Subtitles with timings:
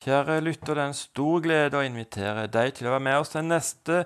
[0.00, 3.34] Kjære lytter, det er en stor glede å invitere deg til å være med oss
[3.34, 3.98] den neste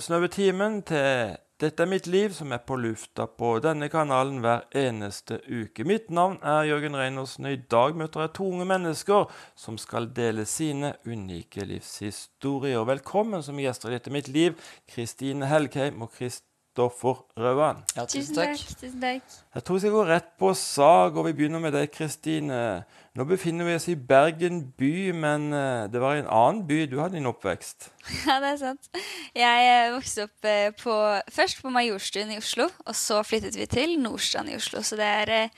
[0.00, 4.62] snaue timen til Dette er mitt liv, som er på lufta på denne kanalen hver
[4.72, 5.84] eneste uke.
[5.84, 9.28] Mitt navn er Jørgen Reinersen, og i dag møter jeg to unge mennesker
[9.60, 12.80] som skal dele sine unike livshistorier.
[12.88, 14.56] Velkommen som gjester i Dette er mitt liv,
[14.88, 17.82] Kristine Helgheim og Krist Kristoffer Røvan.
[17.96, 18.60] Ja, tusen, takk.
[18.78, 19.22] tusen takk.
[19.54, 22.84] Jeg tror vi skal gå rett på sak, og vi begynner med deg, Kristine.
[23.18, 26.84] Nå befinner vi oss i Bergen by, men eh, det var i en annen by
[26.86, 27.90] du hadde din oppvekst?
[28.28, 28.86] Ja, det er sant.
[29.34, 30.94] Jeg eh, vokste opp eh, på,
[31.34, 34.84] først på Majorstuen i Oslo, og så flyttet vi til Nordstrand i Oslo.
[34.86, 35.50] Så det er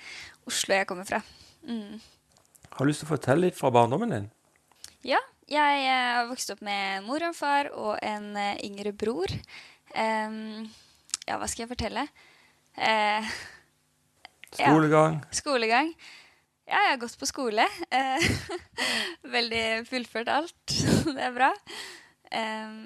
[0.48, 1.20] Oslo jeg kommer fra.
[1.68, 2.00] Mm.
[2.72, 4.30] Har du lyst til å fortelle litt fra barndommen din?
[5.04, 5.20] Ja.
[5.52, 8.30] Jeg har vokst opp med mor og far og en
[8.64, 9.28] yngre bror.
[9.92, 10.70] Um,
[11.28, 12.06] ja, hva skal jeg fortelle?
[12.76, 13.30] Eh,
[14.58, 15.20] skolegang?
[15.22, 15.94] Ja, skolegang.
[16.68, 17.66] Ja, jeg har gått på skole.
[17.90, 18.28] Eh,
[19.36, 20.76] veldig fullført alt.
[21.16, 21.52] det er bra.
[22.32, 22.76] Eh,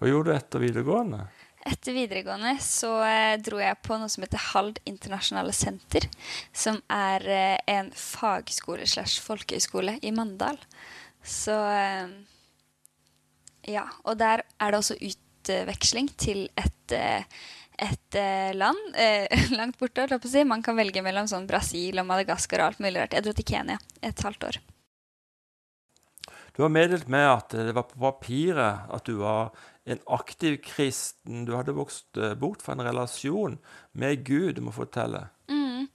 [0.00, 1.24] hva gjorde du etter videregående?
[1.64, 6.08] Etter videregående så eh, dro jeg på noe som heter Hald internasjonale senter.
[6.52, 10.60] Som er eh, en fagskole slash folkehøyskole i Mandal.
[11.24, 12.08] Så eh,
[13.70, 13.86] Ja.
[14.04, 17.24] Og der er det også utveksling til et eh,
[17.78, 20.06] et eh, land eh, langt borte.
[20.22, 20.44] Si.
[20.44, 23.16] Man kan velge mellom sånn Brasil og Madagaskar og alt mulig rart.
[23.16, 24.60] Jeg dro til Kenya et halvt år.
[26.54, 29.50] Du har meddelt meg at det var på papiret at du var
[29.90, 31.42] en aktiv kristen.
[31.48, 33.58] Du hadde vokst eh, bort fra en relasjon
[33.92, 35.26] med Gud, du må fortelle.
[35.50, 35.90] Mm.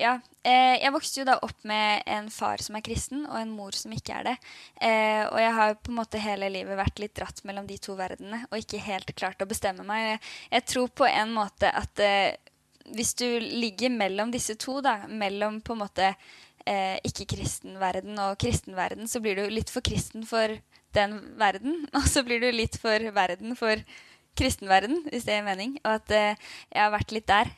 [0.00, 0.16] Ja.
[0.40, 3.76] Eh, jeg vokste jo da opp med en far som er kristen, og en mor
[3.76, 4.36] som ikke er det.
[4.80, 7.96] Eh, og jeg har på en måte hele livet vært litt dratt mellom de to
[7.98, 10.22] verdenene og ikke helt klart å bestemme meg.
[10.48, 12.38] Jeg, tror på en måte at eh,
[12.96, 16.14] hvis du ligger mellom disse to, da, mellom på en måte
[16.70, 20.52] ikke-kristen verden og kristen verden, så blir du litt for kristen for
[20.94, 23.80] den verden, og så blir du litt for verden for
[24.38, 25.78] kristen verden, hvis det gir mening.
[25.82, 27.50] Og at jeg har vært litt der.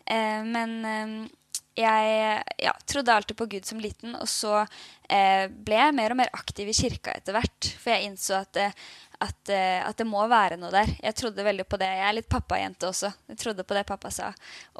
[0.46, 1.28] Men
[1.78, 4.62] jeg ja, trodde alltid på Gud som liten, og så
[5.08, 7.70] eh, ble jeg mer og mer aktiv i kirka etter hvert.
[7.80, 8.74] For jeg innså at, eh,
[9.22, 10.90] at, eh, at, det må være noe der.
[11.02, 11.88] Jeg trodde veldig på det.
[11.94, 13.12] Jeg er litt pappajente også.
[13.30, 14.30] Jeg trodde på det pappa sa.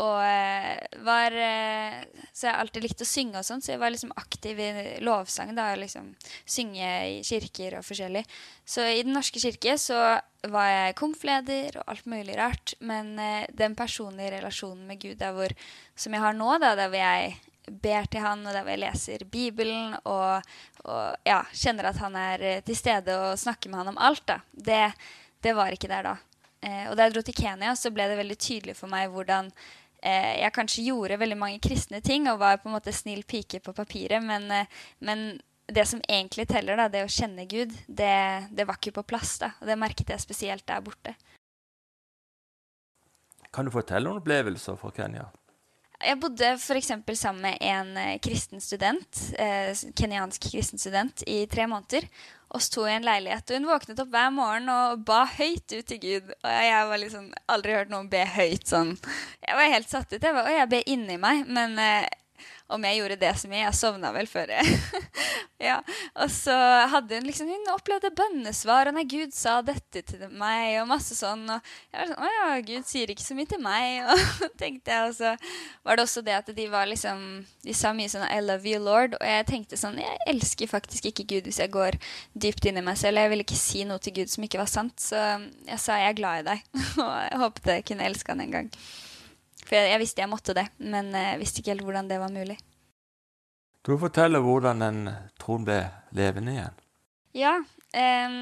[0.02, 2.00] Og eh, var eh,
[2.32, 4.70] Så jeg har alltid likt å synge og sånn, så jeg var liksom aktiv i
[5.04, 5.54] lovsang.
[5.58, 8.24] da, liksom Synge i kirker og forskjellig.
[8.66, 10.00] Så i Den norske kirke så
[10.50, 12.74] var jeg komfleder og alt mulig rart.
[12.80, 13.14] Men
[13.54, 15.54] den personlige relasjonen med Gud der hvor,
[15.94, 18.82] som jeg har nå, da, der hvor jeg ber til han, og der hvor jeg
[18.82, 20.48] leser Bibelen og,
[20.84, 24.34] og ja, kjenner at han er eh, til stede og snakker med han om alt.
[24.52, 24.84] Det,
[25.42, 26.16] det var ikke der da.
[26.62, 29.50] Eh, og da jeg dro til Kenya, så ble det veldig tydelig for meg hvordan
[30.02, 33.62] eh, jeg kanskje gjorde veldig mange kristne ting og var på en måte snill pike
[33.64, 35.40] på papiret, men, eh, men
[35.72, 38.14] det som egentlig teller, da, det å kjenne Gud, det,
[38.54, 39.38] det var ikke på plass.
[39.42, 41.14] da, og Det merket jeg spesielt der borte.
[43.52, 45.26] Kan du fortelle noen opplevelser fra Kenya?
[46.02, 46.92] Jeg bodde f.eks.
[47.14, 52.08] sammen med en eh, kristen student, eh, kenyansk kristen student i tre måneder.
[52.52, 53.48] Oss to i en leilighet.
[53.48, 56.32] Og hun våknet opp hver morgen og ba høyt ut til Gud.
[56.42, 58.96] Og jeg var liksom, aldri hørt noen be høyt sånn.
[59.46, 60.18] Jeg var helt satt ut.
[60.18, 61.46] Jeg, var, og jeg be inni meg.
[61.48, 62.10] Men eh,
[62.72, 63.64] om jeg gjorde det som jeg.
[63.66, 64.52] Jeg sovna vel før.
[65.68, 65.78] ja.
[66.22, 66.54] Og så
[66.92, 71.16] hadde hun liksom Hun opplevde bønnesvar, og nei, Gud sa dette til meg, og masse
[71.18, 71.44] sånn.
[71.52, 74.08] Og jeg var sånn Å ja, Gud sier ikke så mye til meg.
[74.46, 75.34] Og tenkte jeg, og så
[75.86, 77.20] var det også det at de var liksom
[77.64, 79.16] De sa mye sånn I love you, Lord.
[79.20, 81.98] Og jeg tenkte sånn Jeg elsker faktisk ikke Gud hvis jeg går
[82.32, 83.20] dypt inn i meg selv.
[83.20, 84.96] Jeg ville ikke si noe til Gud som ikke var sant.
[85.02, 85.20] Så
[85.68, 86.68] jeg sa jeg er glad i deg.
[87.04, 88.70] og jeg håpet jeg kunne elske han en gang.
[89.66, 92.32] For jeg, jeg, visste jeg måtte det, men jeg visste ikke helt hvordan det var
[92.34, 92.58] mulig.
[93.82, 95.04] Du forteller hvordan den
[95.42, 95.80] troen ble
[96.14, 96.82] levende igjen.
[97.34, 97.56] Ja.
[97.92, 98.34] Eh,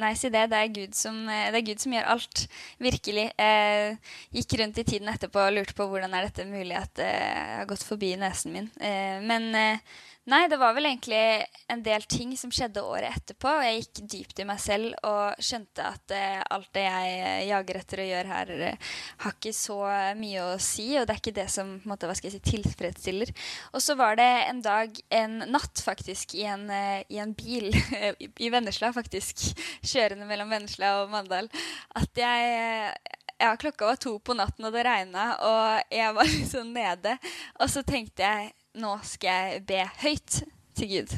[0.00, 0.46] nei, si det.
[0.52, 2.44] Det er, Gud som, det er Gud som gjør alt.
[2.82, 3.26] Virkelig.
[3.36, 3.98] Jeg
[4.38, 7.68] gikk rundt i tiden etterpå og lurte på hvordan er dette mulig at jeg har
[7.70, 8.70] gått forbi nesen min.
[8.80, 11.20] Eh, men eh, Nei, det var vel egentlig
[11.68, 13.50] en del ting som skjedde året etterpå.
[13.58, 17.42] Og jeg gikk dypt i meg selv og skjønte at eh, alt det jeg eh,
[17.50, 19.76] jager etter å gjøre her, eh, har ikke så
[20.16, 20.86] mye å si.
[20.96, 23.34] Og det er ikke det som måte, si, tilfredsstiller.
[23.76, 27.68] Og så var det en dag, en natt faktisk, i en, eh, i en bil
[28.48, 29.44] i Vennesla, faktisk,
[29.84, 31.52] kjørende mellom Vennesla og Mandal,
[32.00, 32.96] at jeg
[33.44, 37.18] ja, klokka var to på natten, og det regna, og jeg var liksom nede.
[37.60, 40.40] Og så tenkte jeg nå skal jeg be høyt
[40.74, 41.12] til Gud.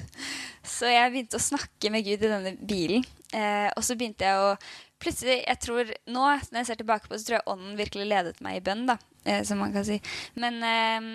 [0.66, 3.06] Så jeg begynte å snakke med Gud i denne bilen.
[3.32, 4.56] Eh, og så begynte jeg å
[4.96, 8.06] Plutselig, jeg tror Nå når jeg ser tilbake på det, så tror jeg ånden virkelig
[8.08, 8.86] ledet meg i bønn.
[8.88, 8.96] da,
[9.28, 9.98] eh, som man kan si.
[10.40, 11.08] Men eh,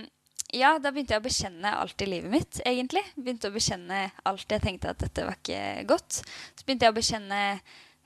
[0.53, 3.01] ja, da begynte jeg å bekjenne alt i livet mitt, egentlig.
[3.15, 6.21] Begynte å bekjenne alt jeg tenkte at dette var ikke godt.
[6.21, 7.41] Så begynte jeg å bekjenne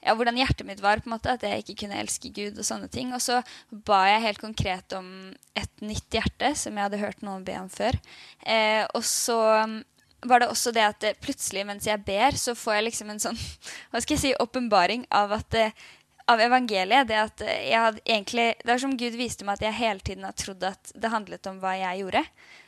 [0.06, 2.68] ja, hvordan hjertet mitt var, på en måte, at jeg ikke kunne elske Gud og
[2.68, 3.12] sånne ting.
[3.16, 3.42] Og så
[3.90, 5.10] ba jeg helt konkret om
[5.57, 7.98] et nytt hjerte, som jeg hadde hørt noen be om før.
[8.46, 9.80] Eh, og så mm,
[10.30, 13.24] var det også det at det, plutselig mens jeg ber, så får jeg liksom en
[13.28, 13.40] sånn
[13.92, 15.86] hva skal jeg si, åpenbaring av at eh,
[16.31, 17.10] av evangeliet.
[17.10, 20.25] Det at jeg hadde egentlig, det er som Gud viste meg at jeg hele tiden
[20.28, 22.24] har trodd at det handlet om hva jeg gjorde.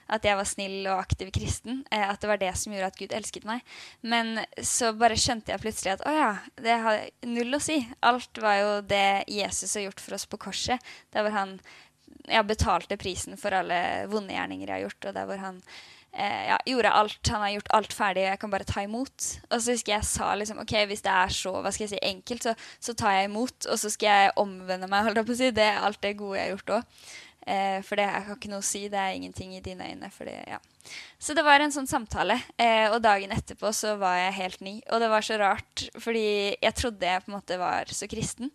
[0.08, 1.82] At jeg var snill og aktiv kristen.
[1.92, 3.66] Eh, at det var det som gjorde at Gud elsket meg.
[4.02, 6.32] Men så bare skjønte jeg plutselig at å ja,
[6.64, 7.82] det har null å si.
[8.06, 10.96] Alt var jo det Jesus har gjort for oss på korset.
[11.16, 11.58] Der hvor han
[12.28, 15.62] ja, betalte prisen for alle vonde gjerninger jeg har gjort, og der hvor han
[16.18, 17.20] eh, ja, gjorde alt.
[17.32, 19.30] Han har gjort alt ferdig, og jeg kan bare ta imot.
[19.52, 22.02] Og så husker jeg sa liksom OK, hvis det er så hva skal jeg si,
[22.10, 23.70] enkelt, så, så tar jeg imot.
[23.72, 25.54] Og så skal jeg omvende meg, holdt jeg på å si.
[25.56, 27.00] Det er alt det gode jeg har gjort òg.
[27.48, 28.84] Eh, for det jeg har ikke noe å si.
[28.92, 30.12] Det er ingenting i dine øyne.
[30.14, 30.60] Fordi, ja.
[31.20, 32.40] Så det var en sånn samtale.
[32.60, 34.76] Eh, og dagen etterpå så var jeg helt ny.
[34.92, 38.52] Og det var så rart, fordi jeg trodde jeg på en måte var så kristen.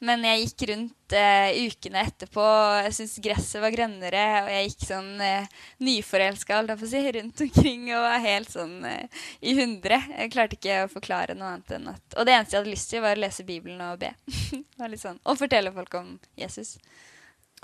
[0.00, 2.44] Men jeg gikk rundt eh, ukene etterpå,
[2.86, 8.06] jeg syntes gresset var grønnere, og jeg gikk sånn eh, nyforelska si, rundt omkring og
[8.06, 10.00] var helt sånn eh, i hundre.
[10.14, 12.94] Jeg klarte ikke å forklare noe annet enn at Og det eneste jeg hadde lyst
[12.94, 14.14] til, var å lese Bibelen og be.
[15.04, 15.20] sånn.
[15.28, 16.78] Og fortelle folk om Jesus.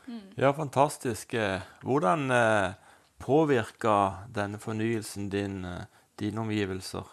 [0.07, 0.23] Mm.
[0.39, 1.35] Ja, fantastisk.
[1.35, 2.73] Eh, hvordan eh,
[3.19, 5.87] påvirka denne fornyelsen din, eh,
[6.19, 7.05] dine omgivelser?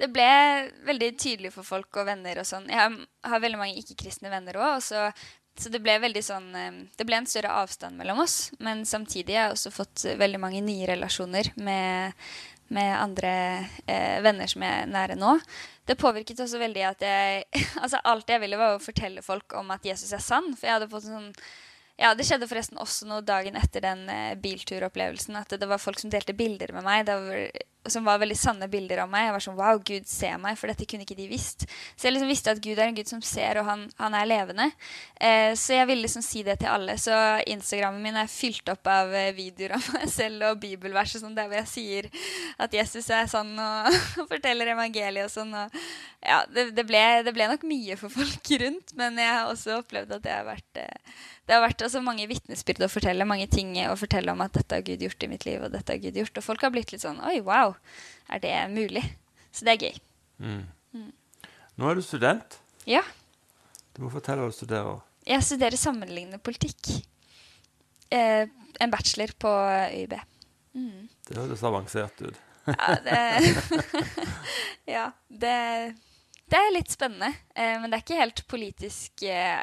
[0.00, 0.30] det ble
[0.88, 2.68] veldig tydelig for folk og venner og sånn.
[2.72, 4.78] Jeg har veldig mange ikke-kristne venner òg.
[4.84, 5.10] Så,
[5.60, 6.48] så, det ble veldig sånn
[6.96, 8.38] Det ble en større avstand mellom oss.
[8.64, 12.16] Men samtidig har jeg også fått veldig mange nye relasjoner med,
[12.72, 13.34] med andre
[13.84, 15.36] eh, venner som er nære nå.
[15.84, 17.44] Det påvirket også veldig at jeg
[17.82, 20.54] Altså alt jeg ville, var å fortelle folk om at Jesus er sann.
[20.54, 21.28] For jeg hadde fått sånn
[22.00, 25.36] ja, Det skjedde forresten også noe dagen etter den eh, bilturopplevelsen.
[25.36, 27.10] At det, var folk som delte bilder med meg.
[27.10, 27.50] Var
[27.88, 29.26] som var veldig sanne bilder av meg.
[29.26, 31.64] Jeg var sånn Wow, Gud ser meg, for dette kunne ikke de visst.
[31.96, 34.28] Så jeg liksom visste at Gud er en Gud som ser, og han, han er
[34.28, 34.68] levende.
[35.16, 36.98] Eh, så jeg ville liksom si det til alle.
[37.00, 37.14] Så
[37.50, 41.36] Instagrammen min er fylt opp av eh, videoer av meg selv og bibelvers og sånn,
[41.38, 42.10] der hvor jeg sier
[42.60, 43.56] at Jesus er sånn,
[44.20, 45.56] og forteller evangeliet og sånn.
[45.64, 45.80] Og,
[46.20, 49.80] ja, det, det, ble, det, ble, nok mye for folk rundt, men jeg har også
[49.80, 51.20] opplevd at det har vært eh,
[51.50, 54.76] det har vært altså mange vitnesbyrd å fortelle, mange ting å fortelle om at dette
[54.76, 55.58] har Gud gjort i mitt liv.
[55.66, 56.36] Og dette har Gud gjort.
[56.38, 57.74] Og folk har blitt litt sånn Oi, wow,
[58.30, 59.02] er det mulig?
[59.50, 59.96] Så det er gøy.
[60.38, 60.60] Mm.
[60.94, 61.08] Mm.
[61.74, 62.54] Nå er du student.
[62.86, 63.02] Ja.
[63.96, 65.00] Du må fortelle hva du studerer.
[65.26, 66.92] Jeg studerer sammenlignende politikk.
[68.14, 68.46] Eh,
[68.78, 69.50] en bachelor på
[69.96, 70.14] UiB.
[70.78, 71.10] Mm.
[71.26, 72.38] Det høres avansert ut.
[72.70, 73.18] ja, det,
[74.94, 75.58] ja det,
[76.46, 77.34] det, er litt spennende.
[77.58, 79.58] Eh, men det er ikke helt politisk eh,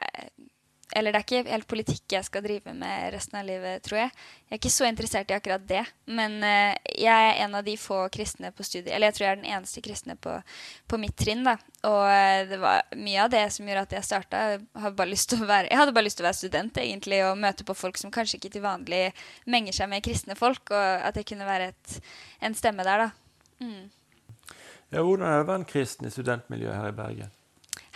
[0.96, 4.12] eller det er ikke helt politikk jeg skal drive med resten av livet, tror jeg.
[4.48, 5.82] Jeg er ikke så interessert i akkurat det.
[6.08, 8.94] Men uh, jeg er en av de få kristne på studiet.
[8.96, 10.38] Eller jeg tror jeg er den eneste kristne på,
[10.88, 11.44] på mitt trinn.
[11.44, 11.58] da.
[11.90, 14.44] Og uh, det var mye av det som gjorde at jeg starta.
[14.56, 15.44] Jeg, hadde bare lyst til
[16.24, 19.04] å være student egentlig, og møte på folk som kanskje ikke til vanlig
[19.46, 20.72] menger seg med kristne folk.
[20.72, 21.98] Og at jeg kunne være et,
[22.48, 23.12] en stemme der, da.
[23.60, 23.90] Mm.
[24.94, 27.36] Ja, hvordan er det å være en kristen i studentmiljøet her i Bergen?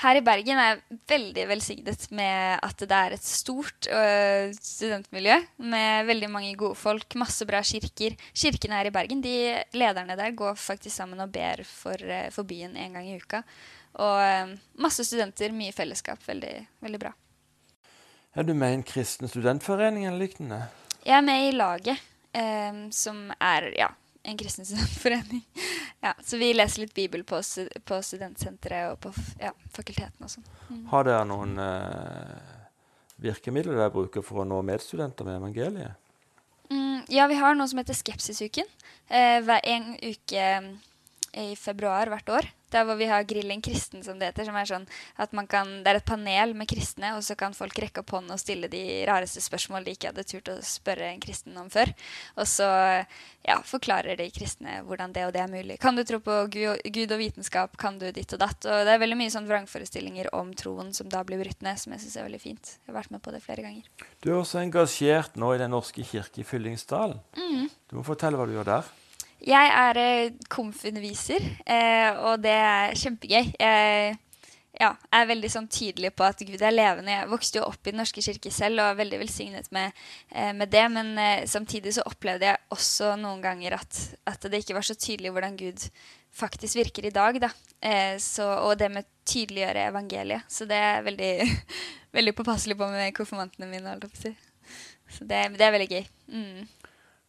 [0.01, 5.35] Her i Bergen er jeg veldig velsignet med at det er et stort uh, studentmiljø
[5.61, 8.15] med veldig mange gode folk, masse bra kirker.
[8.33, 12.49] Kirkene her i Bergen, de lederne der går faktisk sammen og ber for, uh, for
[12.49, 13.43] byen en gang i uka.
[14.01, 16.25] Og uh, masse studenter, mye fellesskap.
[16.25, 17.13] Veldig, veldig bra.
[18.33, 20.63] Er du med i en kristen studentforening eller lignende?
[21.05, 22.07] Jeg er med i laget,
[22.95, 23.89] som er ja,
[24.23, 25.45] en kristen studentforening.
[26.03, 27.37] Ja, så vi leser litt Bibel på,
[27.85, 30.47] på studentsenteret og på ja, fakulteten og sånn.
[30.71, 30.79] Mm.
[30.89, 32.55] Har dere noen eh,
[33.21, 35.99] virkemidler dere bruker for å nå medstudenter med evangeliet?
[36.73, 38.65] Mm, ja, vi har noe som heter Skepsisuken.
[39.13, 40.47] Eh, hver en uke
[41.33, 42.49] i februar hvert år.
[42.71, 44.45] Der hvor vi har Grillen kristen, som det heter.
[44.47, 44.85] som er sånn
[45.19, 48.11] at man kan, Det er et panel med kristne, og så kan folk rekke opp
[48.11, 51.69] hånden og stille de rareste spørsmål de ikke hadde turt å spørre en kristen om
[51.69, 51.91] før.
[52.37, 52.67] Og så
[53.43, 55.79] ja, forklarer de kristne hvordan det og det er mulig.
[55.79, 57.75] Kan du tro på Gud og vitenskap?
[57.77, 58.63] Kan du ditt og datt?
[58.63, 61.91] Og det er veldig mye sånn vrangforestillinger om troen som da blir brutt ned, som
[61.91, 62.75] jeg syns er veldig fint.
[62.79, 63.83] Jeg har vært med på det flere ganger.
[64.23, 67.19] Du er også engasjert nå i Den norske kirke i Fyllingsdalen.
[67.35, 67.67] Mm.
[67.91, 68.91] Du må fortelle hva du gjør der.
[69.41, 69.97] Jeg er
[70.53, 73.47] komfundviser, komfunderviser, eh, og det er kjempegøy.
[73.57, 74.17] Jeg
[74.77, 77.15] ja, er veldig sånn tydelig på at Gud er levende.
[77.15, 79.97] Jeg vokste jo opp i Den norske kirke selv og er veldig velsignet med,
[80.29, 80.83] eh, med det.
[80.93, 81.17] Men
[81.49, 85.57] samtidig så opplevde jeg også noen ganger at, at, det ikke var så tydelig hvordan
[85.57, 85.87] Gud
[86.29, 87.41] faktisk virker i dag.
[87.41, 87.49] Da.
[88.21, 90.45] Så, og det med tydeliggjøre evangeliet.
[90.47, 91.33] Så det er veldig,
[92.17, 93.97] veldig påpasselig på med konfirmantene mine.
[95.11, 96.05] Så det, det, er veldig gøy.
[96.29, 96.69] Mm.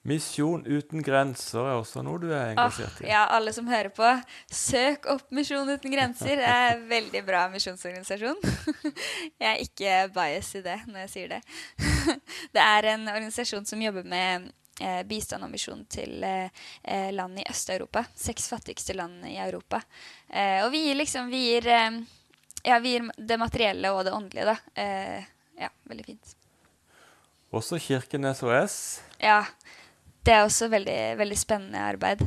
[0.02, 3.06] Misjon uten grenser er også noe du er engasjert i.
[3.06, 4.08] ja, alle som hører på,
[4.50, 6.40] søk opp Misjon uten grenser.
[6.40, 8.40] Det er en veldig bra misjonsorganisasjon.
[9.42, 11.38] Jeg er ikke bias i det når jeg sier det.
[12.54, 14.48] Det er en organisasjon som jobber med
[14.82, 18.02] eh, bistand og misjon til eh, eh, land i Øst-Europa.
[18.18, 19.84] Seks fattigste land i Europa.
[20.28, 21.68] Eh, og vi gir liksom vi gir,
[22.66, 24.82] ja, vi gir det materielle og det åndelige, da.
[25.62, 26.34] Ja, veldig fint.
[27.52, 28.76] Også Kirken SOS.
[29.20, 29.44] Ja,
[30.22, 32.22] det er også veldig, veldig spennende arbeid.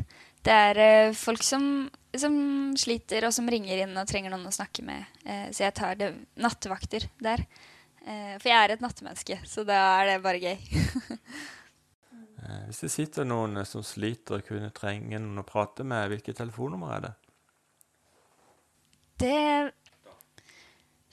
[0.46, 2.36] Det er eh, folk som, som
[2.78, 5.08] sliter, og som ringer inn og trenger noen å snakke med.
[5.26, 7.46] Eh, så jeg tar det, nattevakter der.
[8.06, 10.58] Eh, for jeg er et nattemenneske, så da er det bare gøy.
[12.68, 16.94] Hvis det sitter noen som sliter og kunne trenge noen å prate med, hvilket telefonnummer
[16.94, 17.14] er det?
[19.24, 19.72] Det er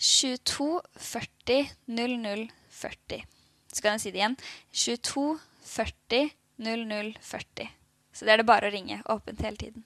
[0.02, 0.66] 22
[0.98, 2.44] 40 00
[2.82, 3.24] 40.
[3.72, 4.36] Så kan jeg si det igjen.
[4.74, 5.26] 22
[5.72, 7.68] 40 00 40.
[8.12, 9.00] Så det er det bare å ringe.
[9.08, 9.84] Åpent hele tiden.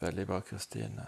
[0.00, 1.06] Veldig bra, Kristine.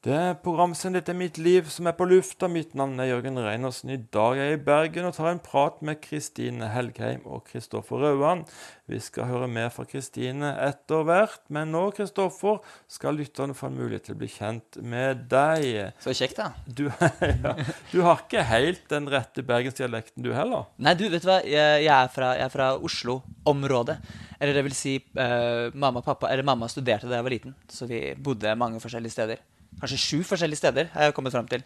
[0.00, 2.48] Det er programsendet er Mitt liv som er på lufta.
[2.48, 3.90] Mitt navn er Jørgen Reinersen.
[3.92, 8.00] I dag er jeg i Bergen og tar en prat med Kristine Helgheim og Kristoffer
[8.00, 8.46] Rauan.
[8.88, 13.76] Vi skal høre mer fra Kristine etter hvert, men nå, Kristoffer, skal lytterne få en
[13.76, 15.92] mulighet til å bli kjent med deg.
[16.00, 16.48] Så kjekt, da.
[16.64, 16.86] Du,
[17.44, 17.54] ja,
[17.92, 20.72] du har ikke helt den rette bergensdialekten, du heller?
[20.80, 21.42] Nei, du, vet du hva?
[21.44, 24.00] Jeg, jeg, er, fra, fra Oslo-området.
[24.40, 27.58] Eller det vil si, eh, mamma og pappa Eller mamma studerte da jeg var liten,
[27.68, 29.48] så vi bodde mange forskjellige steder.
[29.78, 31.62] Kanskje sju forskjellige steder, har jeg kommet frem til.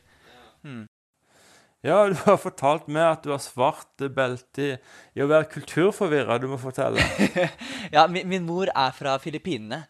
[1.85, 4.69] Ja, du har fortalt meg at du har svart belte
[5.13, 6.39] i, å være kulturforvirra.
[6.41, 7.05] Du må fortelle.
[7.95, 9.83] Ja, min, min mor er fra Filippinene,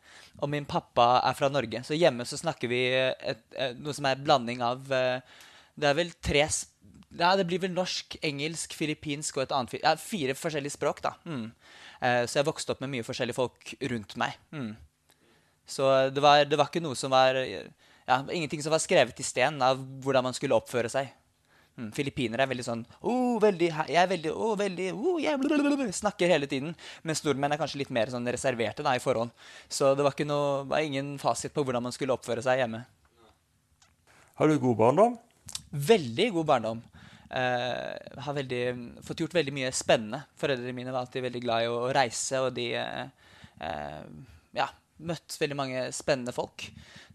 [0.43, 1.85] og min pappa er fra Norge.
[1.87, 5.23] Så hjemme så snakker vi et, et, noe som er en blanding av eh,
[5.79, 9.95] Det er vel tre Ja, det blir vel norsk, engelsk, filippinsk og et annet Ja,
[9.95, 11.15] fire forskjellige språk, da.
[11.31, 11.47] Mm.
[12.03, 14.35] Eh, så jeg vokste opp med mye forskjellige folk rundt meg.
[14.51, 14.75] Mm.
[15.65, 17.39] Så det var, det var ikke noe som var
[18.05, 21.13] Ja, ingenting som var skrevet i sten av hvordan man skulle oppføre seg.
[21.75, 21.89] Mm.
[21.91, 26.31] Filippinere er veldig sånn oh, veldig, Jeg er veldig, oh, veldig oh, jeg blablabla», Snakker
[26.31, 26.75] hele tiden.
[27.03, 29.35] Mens nordmenn er kanskje litt mer sånn reserverte da, i forhånd.
[29.67, 32.85] Så det var, noe, var ingen fasit på hvordan man skulle oppføre seg hjemme.
[34.39, 35.19] Har du god barndom?
[35.71, 36.85] Veldig god barndom.
[37.35, 38.63] Uh, har veldig,
[39.03, 40.23] fått gjort veldig mye spennende.
[40.39, 43.33] Foreldrene mine var alltid veldig glad i å, å reise, og de uh,
[43.63, 44.03] uh,
[44.55, 44.69] ja,
[44.99, 46.69] møtt veldig mange spennende folk.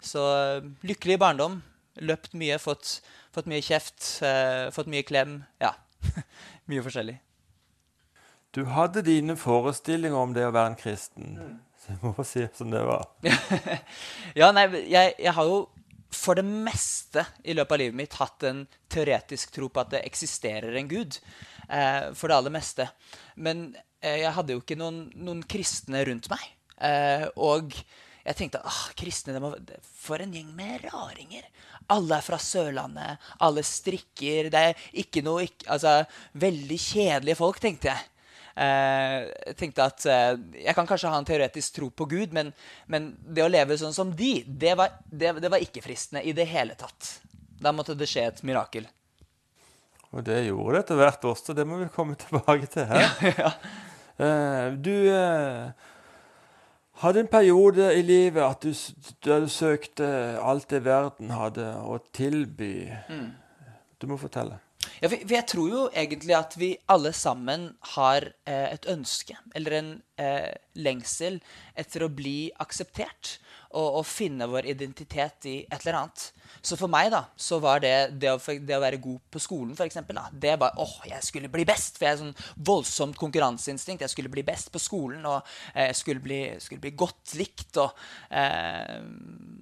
[0.03, 1.61] Så eh, lykkelig barndom.
[2.05, 2.99] Løpt mye, fått,
[3.35, 5.41] fått mye kjeft, eh, fått mye klem.
[5.61, 5.73] Ja,
[6.71, 7.17] mye forskjellig.
[8.55, 11.35] Du hadde dine forestillinger om det å være en kristen.
[11.79, 13.09] Så jeg må bare si som det var.
[14.39, 15.67] Ja, nei, jeg, jeg har jo
[16.09, 20.01] for det meste i løpet av livet mitt hatt en teoretisk tro på at det
[20.07, 21.19] eksisterer en gud.
[21.69, 22.87] Eh, for det aller meste.
[23.37, 23.69] Men
[24.01, 26.41] eh, jeg hadde jo ikke noen, noen kristne rundt meg.
[26.79, 27.73] Eh, og
[28.25, 29.51] jeg tenkte ah, kristne, det må,
[30.01, 31.47] for en gjeng med raringer.
[31.89, 34.51] Alle er fra Sørlandet, alle strikker.
[34.53, 35.95] Det er ikke noe ikke, Altså,
[36.37, 37.99] veldig kjedelige folk, tenkte jeg.
[38.03, 38.15] Jeg
[38.59, 42.49] jeg tenkte at uh, jeg kan kanskje ha en teoretisk tro på Gud, men,
[42.91, 46.33] men det å leve sånn som de, det var, det, det var ikke fristende i
[46.35, 47.13] det hele tatt.
[47.59, 48.89] Da måtte det skje et mirakel.
[50.09, 51.55] Og det gjorde det etter hvert også.
[51.55, 53.55] Det må vi komme tilbake til her.
[54.19, 55.69] Eh, du eh,
[57.03, 58.73] hadde en periode i livet at du,
[59.25, 60.07] der du søkte
[60.43, 62.89] alt det verden hadde å tilby.
[63.99, 64.59] Du må fortelle.
[65.01, 69.35] Ja, for, for jeg tror jo egentlig at vi alle sammen har eh, et ønske,
[69.55, 69.89] eller en
[70.19, 71.39] eh, lengsel,
[71.79, 73.37] etter å bli akseptert
[73.69, 76.23] og, og finne vår identitet i et eller annet.
[76.65, 79.75] Så for meg da, så var det det å, det å være god på skolen,
[79.77, 81.99] for eksempel, da, det var åh, jeg skulle bli best.
[81.99, 84.01] For jeg har sånn voldsomt konkurranseinstinkt.
[84.05, 85.43] Jeg skulle bli best på skolen, og
[85.75, 87.77] eh, jeg skulle bli, skulle bli godt likt.
[87.83, 88.01] Og,
[88.33, 88.97] eh,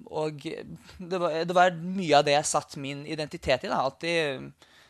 [0.08, 3.72] og det, var, det var mye av det jeg satt min identitet i.
[3.72, 4.48] da, alltid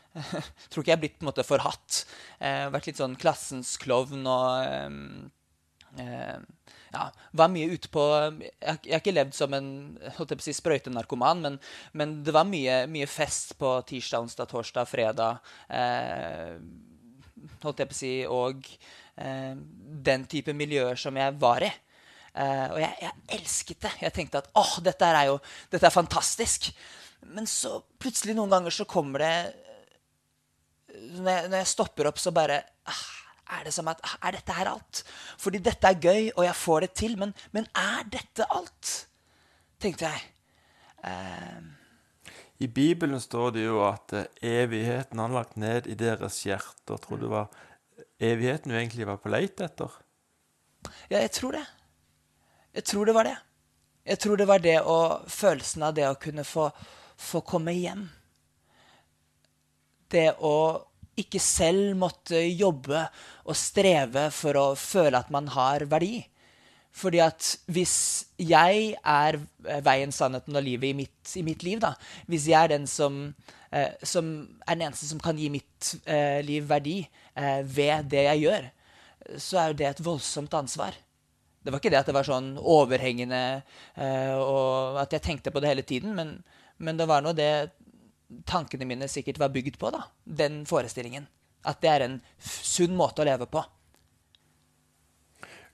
[0.71, 2.03] tror ikke jeg er blitt på en måte forhatt.
[2.39, 6.39] Eh, vært litt sånn klassens klovn og eh, eh,
[6.93, 7.05] ja,
[7.37, 8.03] var mye ute på
[8.41, 9.69] Jeg, jeg har ikke levd som en
[10.17, 11.57] holdt jeg på å si, sprøytenarkoman, men,
[11.93, 15.51] men det var mye, mye fest på tirsdag, onsdag, torsdag, fredag.
[15.69, 16.55] Eh,
[17.63, 18.65] holdt jeg på å si, og
[19.21, 19.53] eh,
[20.09, 21.71] den type miljøer som jeg var i.
[22.33, 23.93] Eh, og jeg, jeg elsket det.
[24.05, 25.39] Jeg tenkte at åh, dette er jo
[25.71, 26.71] dette er fantastisk.
[27.29, 29.33] Men så plutselig noen ganger så kommer det
[30.99, 33.03] når jeg, når jeg stopper opp, så bare ah,
[33.49, 35.03] Er det som at Er dette her alt?
[35.37, 38.93] Fordi dette er gøy, og jeg får det til, men, men er dette alt?
[39.79, 40.21] Tenkte jeg.
[41.07, 41.61] Eh,
[42.59, 44.27] I Bibelen står det jo at eh,
[44.63, 46.99] evigheten han lagt ned i deres hjerter.
[46.99, 47.49] Tror det var
[48.19, 49.91] evigheten du egentlig var på leit etter?
[51.09, 51.65] Ja, jeg tror det.
[52.75, 53.37] Jeg tror det var det.
[54.05, 56.69] Jeg tror det var det og følelsen av det å kunne få,
[57.17, 58.07] få komme hjem.
[60.09, 60.55] Det å
[61.21, 63.05] ikke selv måtte jobbe
[63.45, 66.23] og streve for å føle at man har verdi.
[66.99, 67.95] Fordi at hvis
[68.41, 69.37] jeg er
[69.85, 71.93] veien, sannheten og livet i mitt, i mitt liv, da
[72.27, 73.35] Hvis jeg er den som,
[73.71, 77.03] eh, som, er den eneste som kan gi mitt eh, liv verdi
[77.35, 78.71] eh, ved det jeg gjør,
[79.37, 80.97] så er jo det et voldsomt ansvar.
[81.59, 83.41] Det var ikke det at det var sånn overhengende
[83.99, 86.37] eh, og at jeg tenkte på det hele tiden, men,
[86.79, 87.69] men det var nå det
[88.45, 90.03] tankene mine sikkert var bygd på, da.
[90.23, 91.27] Den forestillingen.
[91.67, 93.63] At det er en sunn måte å leve på.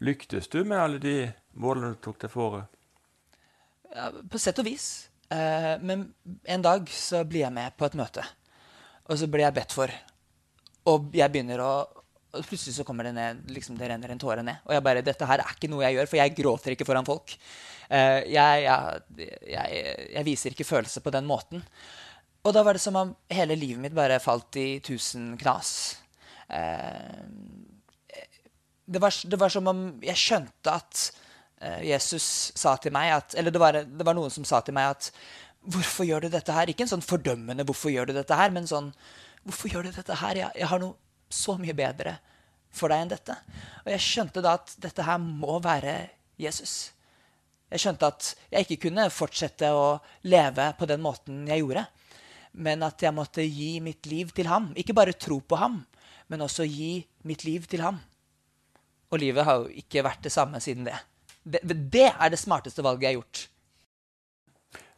[0.04, 1.18] Lyktes du med alle de
[1.62, 2.66] målene du tok deg fore?
[3.96, 4.88] Ja, på sett og vis.
[5.32, 6.10] Eh, men
[6.44, 8.26] en dag så blir jeg med på et møte,
[9.08, 9.94] og så blir jeg bedt for.
[10.92, 11.76] Og jeg begynner å
[12.36, 14.64] og plutselig så kommer det ned, liksom det renner en tåre ned.
[14.68, 17.08] Og jeg bare Dette her er ikke noe jeg gjør, for jeg gråter ikke foran
[17.08, 17.36] folk.
[17.88, 19.86] Eh, jeg, jeg, jeg,
[20.18, 21.64] jeg viser ikke følelser på den måten.
[22.46, 25.70] Og da var det som om hele livet mitt bare falt i tusen knas.
[26.48, 27.24] Eh,
[28.86, 31.08] det, var, det, var, som om jeg skjønte at
[31.58, 34.78] eh, Jesus sa til meg at Eller det var, det var, noen som sa til
[34.78, 35.10] meg at
[35.66, 36.70] Hvorfor gjør du dette her?
[36.70, 38.92] Ikke en sånn fordømmende 'hvorfor gjør du dette her', men sånn
[39.42, 40.38] 'Hvorfor gjør du dette her?
[40.38, 40.94] Jeg, jeg har noe
[41.34, 42.20] så mye bedre
[42.70, 43.40] for deg enn dette'.
[43.82, 45.96] Og jeg skjønte da at dette her må være
[46.38, 46.92] Jesus.
[47.74, 49.98] Jeg skjønte at jeg ikke kunne fortsette å
[50.30, 51.88] leve på den måten jeg gjorde
[52.56, 54.72] men at jeg måtte gi mitt liv til ham.
[54.80, 55.82] Ikke bare tro på ham,
[56.32, 58.00] men også gi mitt liv til ham.
[59.12, 60.96] Og livet har jo ikke vært det samme siden det.
[61.44, 61.62] Det,
[61.94, 63.44] det er det smarteste valget jeg har gjort.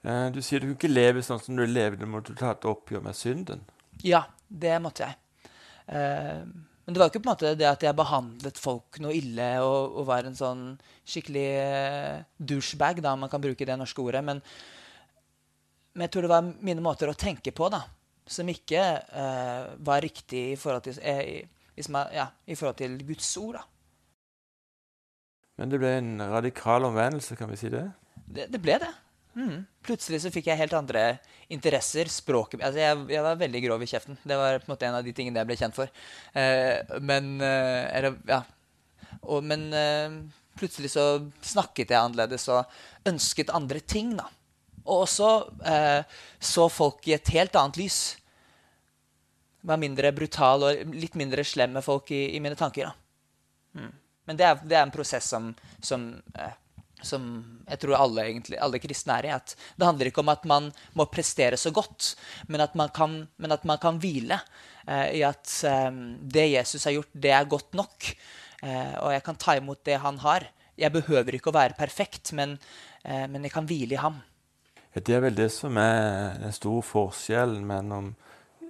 [0.07, 2.69] Eh, du sier du kunne ikke leve sånn som du levde, du måtte ta et
[2.69, 3.65] oppgjør med synden.
[4.05, 5.51] Ja, det måtte jeg.
[5.91, 6.45] Eh,
[6.87, 9.97] men det var ikke på en måte det at jeg behandlet folk noe ille og,
[9.99, 10.61] og var en sånn
[11.03, 14.21] skikkelig uh, douchebag, da, man kan bruke det norske ordet.
[14.23, 14.39] Men,
[15.97, 17.79] men jeg tror det var mine måter å tenke på da,
[18.29, 21.47] som ikke uh, var riktig i forhold til, eh,
[21.89, 23.57] man, ja, i forhold til Guds ord.
[23.57, 23.63] da.
[25.57, 27.81] Men det ble en radikal omvendelse, kan vi si det?
[28.27, 28.91] Det, det ble det.
[29.37, 29.65] Mm.
[29.85, 31.07] Plutselig så fikk jeg helt andre
[31.53, 32.09] interesser.
[32.13, 34.21] Språket altså jeg, jeg, var veldig grov i kjeften.
[34.21, 36.05] Det var på en måte en av de tingene jeg ble kjent for.
[36.37, 38.43] Eh, men eh, eller, ja.
[39.23, 39.69] Og, men
[40.57, 41.07] plutselig så
[41.41, 44.13] snakket jeg annerledes og ønsket andre ting.
[44.19, 44.29] da.
[44.87, 45.31] Og også
[45.67, 46.01] eh,
[46.39, 47.99] så folk i et helt annet lys.
[49.67, 52.93] Var mindre brutal og litt mindre slem med folk i, i mine tanker.
[53.75, 53.91] Mm.
[54.27, 55.51] Men det er, det er, en prosess som,
[55.83, 56.55] som, eh,
[57.05, 57.27] som
[57.67, 59.35] jeg tror alle, egentlig, alle, kristne er i.
[59.35, 62.13] at Det handler ikke om at man må prestere så godt,
[62.47, 64.39] men at man kan, at man kan hvile
[64.87, 68.11] eh, i at eh, det Jesus har gjort, det er godt nok.
[68.63, 70.47] Eh, og jeg kan ta imot det han har.
[70.77, 72.57] Jeg behøver ikke å være perfekt, men,
[73.03, 74.19] eh, men jeg kan hvile i ham.
[75.03, 78.13] Det er vel det som er den store forskjellen mellom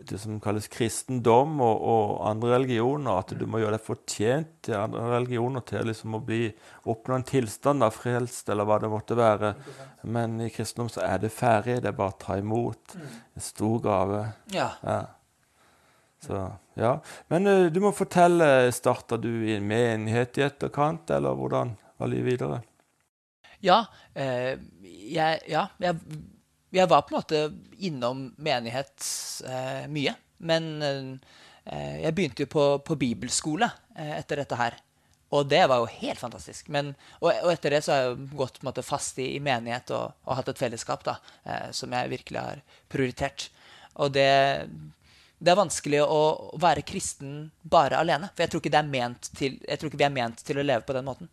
[0.08, 3.20] det som kalles kristendom og, og, andre religioner.
[3.20, 6.48] At du må gjøre deg fortjent til andre religioner til liksom å bli,
[6.88, 9.54] oppnå en tilstand av frelst, eller hva det måtte være.
[10.08, 11.82] Men i kristendom så er det ferdig.
[11.84, 12.98] Det er bare å ta imot.
[12.98, 14.24] En stor gave.
[14.56, 14.70] Ja.
[14.84, 15.02] ja.
[16.24, 16.46] Så,
[16.80, 16.96] ja.
[17.34, 18.72] Men uh, du må fortelle.
[18.76, 22.64] Starta du i en menighet i etterkant, eller hvordan var livet videre?
[23.66, 25.98] Ja, eh, jeg, ja jeg,
[26.76, 27.44] jeg, var på en måte
[27.78, 29.08] innom menighet
[29.48, 30.16] eh, mye.
[30.38, 34.78] Men eh, jeg begynte jo på, på bibelskole etter dette her.
[35.36, 36.70] Og det var jo helt fantastisk.
[36.72, 40.14] Men, og, og, etter det så har jeg gått måte, fast i, i, menighet og,
[40.24, 43.50] og, hatt et fellesskap da, eh, som jeg virkelig har prioritert.
[44.00, 44.30] Og det,
[45.38, 46.22] det er vanskelig å
[46.62, 48.32] være kristen bare alene.
[48.34, 48.84] For jeg tror ikke,
[49.34, 51.32] til, jeg tror ikke vi er ment til å leve på den måten.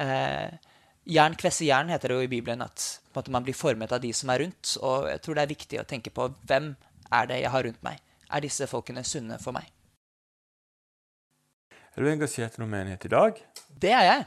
[0.00, 0.72] Eh,
[1.04, 2.64] Jern kvesser jern, heter det jo i Bibelen.
[2.64, 4.76] At man blir formet av de som er rundt.
[4.80, 6.72] Og jeg tror det er viktig å tenke på hvem
[7.12, 8.00] er det jeg har rundt meg.
[8.32, 9.68] Er disse folkene sunne for meg?
[11.94, 13.36] Er du engasjert i noen menighet i dag?
[13.84, 14.22] Det er jeg.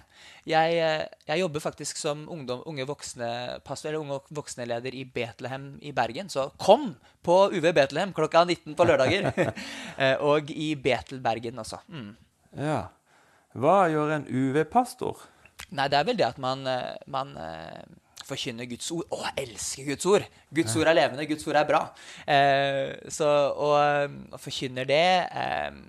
[0.47, 5.73] Jeg, eh, jeg jobber faktisk som ungdom, unge voksne pastor, eller unge voksne-leder i Betlehem
[5.83, 6.29] i Bergen.
[6.31, 6.93] Så kom
[7.27, 9.31] på UV Betlehem klokka 19 på lørdager.
[9.97, 11.79] Eh, og i Betel Bergen også.
[11.89, 12.11] Mm.
[12.61, 12.83] Ja.
[13.57, 15.23] Hva gjør en UV-pastor?
[15.75, 17.81] Nei, det er vel det at man, eh, man uh,
[18.27, 19.07] forkynner Guds ord.
[19.11, 20.27] Å, jeg elsker Guds ord!
[20.55, 21.81] Guds ord er levende, Guds ord er bra.
[22.23, 23.75] Eh, så, og,
[24.31, 25.03] og, forkynner det.
[25.27, 25.81] eh,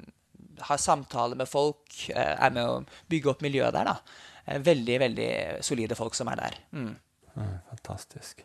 [0.66, 1.86] har samtaler med folk.
[2.10, 3.92] er med å bygge opp miljøet der.
[3.92, 4.58] da.
[4.58, 5.30] veldig, veldig
[5.62, 6.56] solide folk som er der.
[6.72, 6.96] Mm.
[7.36, 8.42] Mm, fantastisk.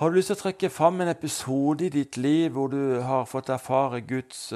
[0.00, 3.28] Har du lyst til å trekke fram en episode i ditt liv hvor du har
[3.28, 4.46] fått erfare Guds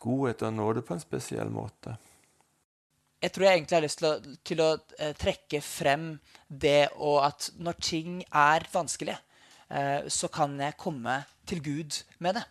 [0.00, 1.94] godhet og nåde på en spesiell måte.
[3.18, 4.68] Jeg tror jeg egentlig har lyst til å, til å
[5.02, 6.12] eh, trekke frem
[6.46, 9.16] det og at når ting er vanskelig,
[9.74, 11.16] eh, så kan jeg komme
[11.50, 12.44] til Gud med det.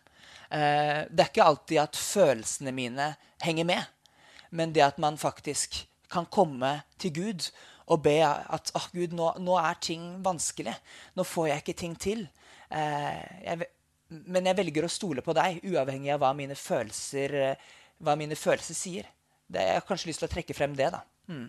[0.51, 3.13] Eh, det er ikke alltid at følelsene mine
[3.45, 4.11] henger med,
[4.51, 7.47] men det at man faktisk kan komme til Gud
[7.87, 10.75] og be at oh, Gud, nå, nå, er ting vanskelig.
[11.15, 12.25] Nå får jeg ikke ting til.
[12.67, 13.69] Jeg,
[14.11, 17.37] men jeg velger å stole på deg, uavhengig av hva mine følelser,
[18.03, 19.07] hva mine følelser sier.
[19.47, 20.91] Det, jeg har kanskje lyst til å trekke frem det.
[20.91, 21.03] da.
[21.31, 21.47] Mm.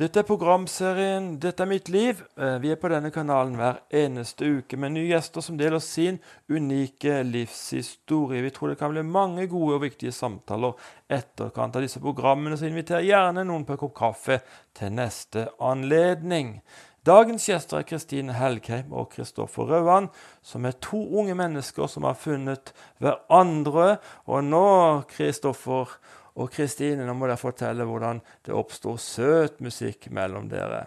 [0.00, 2.22] Dette er programserien 'Dette er mitt liv'.
[2.36, 6.18] Eh, vi er på denne kanalen hver eneste uke med nye gjester som deler sin
[6.48, 8.42] unike livshistorie.
[8.42, 10.72] Vi tror det kan bli mange gode og viktige samtaler
[11.10, 14.40] etterkant av disse programmene, så inviter gjerne noen på en kopp kaffe
[14.74, 16.62] til neste anledning.
[17.06, 20.08] Dagens gjester er Kristine Helgheim og Kristoffer Rauan,
[20.42, 23.96] som er to unge mennesker som har funnet hverandre.
[24.26, 25.98] Og nå, Kristoffer
[26.40, 30.84] og Kristine, nå må dere fortelle hvordan det oppstår søt musikk mellom dere.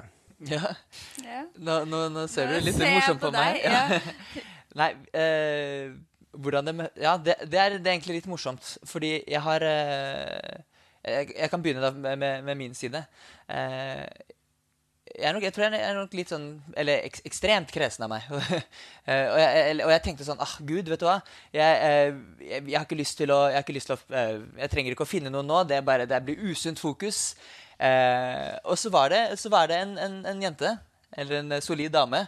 [0.50, 0.74] Ja.
[1.56, 3.62] Nå, nå, nå ser du litt morsomt på, på meg.
[3.64, 4.00] Ja.
[4.80, 5.94] Nei, eh,
[6.36, 8.76] hvordan det Ja, det, det, er, det, er, egentlig litt morsomt.
[8.90, 10.64] Fordi jeg har eh,
[11.06, 13.06] jeg, jeg, kan begynne da med, med, med min side.
[13.48, 14.04] Eh,
[15.16, 16.46] jeg, nok, jeg, tror jeg er nok litt sånn
[16.78, 18.28] Eller ek, ekstremt kresen av meg.
[19.06, 21.20] Eh, og, jeg, og, jeg, tenkte sånn ah, Gud, vet du hva?
[21.54, 24.96] Jeg, eh, jeg, har ikke lyst til å Jeg, lyst til å, eh, jeg trenger
[24.96, 25.60] ikke å finne noe nå.
[25.70, 27.36] Det, er bare, det blir usunt fokus.
[27.78, 30.74] Eh, og så var det, så var det en, en, en, jente,
[31.14, 32.24] eller en solid dame,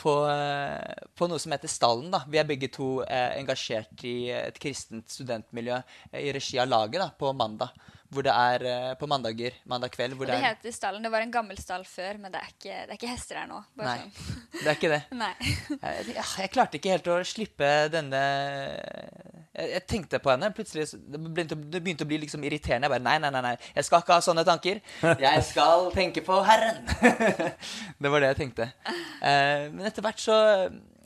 [0.00, 0.16] på,
[1.14, 2.10] på, noe som heter Stallen.
[2.10, 2.24] da.
[2.26, 5.78] Vi er begge to engasjert i et kristent studentmiljø
[6.18, 7.70] i regi av laget da, på mandag
[8.12, 10.18] hvor det er uh, på mandager, mandag kveld.
[10.20, 11.02] det, det heter stallen.
[11.04, 13.48] Det var en gammel stall før, men det er ikke, det er ikke hester her
[13.48, 13.62] nå.
[13.80, 14.40] Nei, sånn.
[14.58, 15.00] det er ikke det.
[15.16, 20.52] jeg, jeg, jeg, klarte ikke helt å slippe denne Jeg, jeg tenkte på henne.
[20.56, 22.90] Plutselig det begynte, det begynte, å bli liksom irriterende.
[22.90, 24.82] Jeg bare nei, nei, nei, nei, jeg skal ikke ha sånne tanker.
[25.22, 26.84] Jeg skal tenke på Herren.
[28.02, 28.68] det var det jeg tenkte.
[29.22, 30.36] Uh, men etter hvert så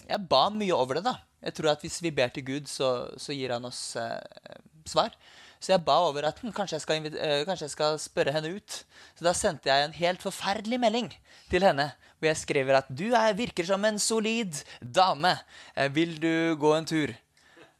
[0.06, 1.16] Jeg ba mye over det, da.
[1.46, 4.18] Jeg tror at hvis vi ber til Gud, så, så gir han oss uh,
[4.88, 5.14] svar.
[5.66, 8.74] Så jeg ba over at hm, kanskje, jeg uh, kanskje jeg skal spørre henne ut.
[9.18, 11.08] Så da sendte jeg en helt forferdelig melding
[11.50, 15.34] til henne hvor jeg skriver at du er, virker som en solid dame.
[15.74, 17.10] Uh, vil du gå en tur?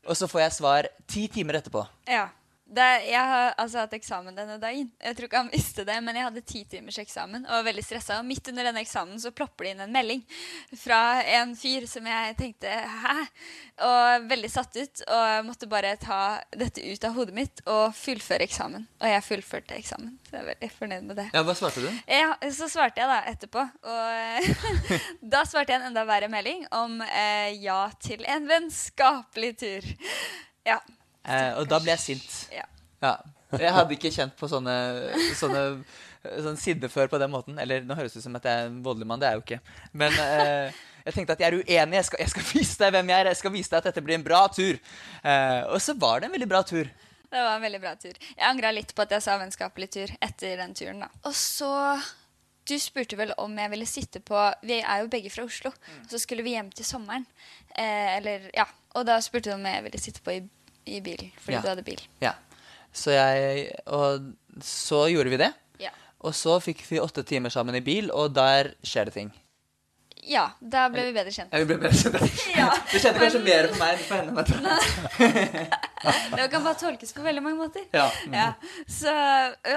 [0.03, 1.85] Og så får jeg svar ti timer etterpå.
[2.11, 2.27] Ja.
[2.67, 4.89] Det, jeg har altså hatt eksamen denne dagen.
[4.99, 7.85] Jeg tror ikke han visste det, men jeg hadde ti timers eksamen og var veldig
[7.87, 8.17] stressa.
[8.19, 10.25] Og midt under denne eksamen så plopper det inn en melding
[10.81, 10.99] fra
[11.37, 12.73] en fyr som jeg tenkte
[13.05, 13.15] hæ?
[13.87, 15.05] Og veldig satt ut.
[15.07, 16.19] Og jeg måtte bare ta
[16.59, 18.89] dette ut av hodet mitt og fullføre eksamen.
[18.99, 20.19] Og jeg fullførte eksamen.
[20.27, 21.29] Så jeg er veldig fornøyd med det.
[21.39, 21.89] Ja, Hva svarte du?
[22.11, 23.63] Ja, så svarte jeg da etterpå.
[23.95, 24.53] Og
[25.37, 29.91] da svarte jeg en enda verre melding om eh, ja til en vennskapelig tur.
[30.67, 30.81] Ja.
[31.27, 32.37] Eh, og da ble jeg sint.
[32.55, 32.67] Ja.
[33.03, 33.17] ja.
[33.57, 34.75] Jeg hadde ikke kjent på sånne,
[35.39, 35.63] sånne
[36.45, 37.59] sånn sinne før på den måten.
[37.63, 39.23] Eller nå høres det ut som at jeg er en voldelig mann.
[39.23, 39.79] Det er jeg jo ikke.
[40.03, 41.99] Men eh, jeg tenkte at jeg er uenig.
[42.01, 43.33] Jeg skal, jeg skal, vise deg hvem jeg er.
[43.33, 44.79] Jeg skal vise deg at dette blir en bra tur.
[45.23, 46.91] Eh, og så var det en veldig bra tur.
[47.27, 48.15] Det var en veldig bra tur.
[48.15, 51.05] Jeg angra litt på at jeg sa vennskapelig tur etter den turen.
[51.07, 51.11] da.
[51.27, 51.73] Og så
[52.67, 54.35] Du spurte vel om jeg ville sitte på
[54.67, 55.71] Vi er jo begge fra Oslo.
[55.71, 56.09] Mm.
[56.11, 57.27] så skulle vi hjem til sommeren.
[57.71, 58.67] Eh, eller, ja.
[58.97, 60.41] Og da spurte du om jeg ville sitte på i
[60.87, 61.63] i bil, fordi ja.
[61.63, 62.03] du hadde bil.
[62.23, 62.35] Ja.
[62.97, 64.31] Så jeg, og
[64.65, 65.51] så gjorde vi det.
[65.83, 65.93] Ja.
[66.25, 69.35] Og så fikk vi åtte timer sammen i bil, og der skjer det ting.
[70.27, 71.53] Ja, da ble vi bedre kjent.
[71.55, 72.41] Ja, vi ble bedre kjent.
[72.59, 72.67] ja.
[72.91, 74.79] Du kjente kanskje mer på meg enn på henne.
[76.33, 77.85] det kan bare tolkes på veldig mange måter.
[77.95, 78.09] Ja.
[78.27, 78.35] Mm.
[78.35, 78.49] ja.
[78.91, 79.13] Så,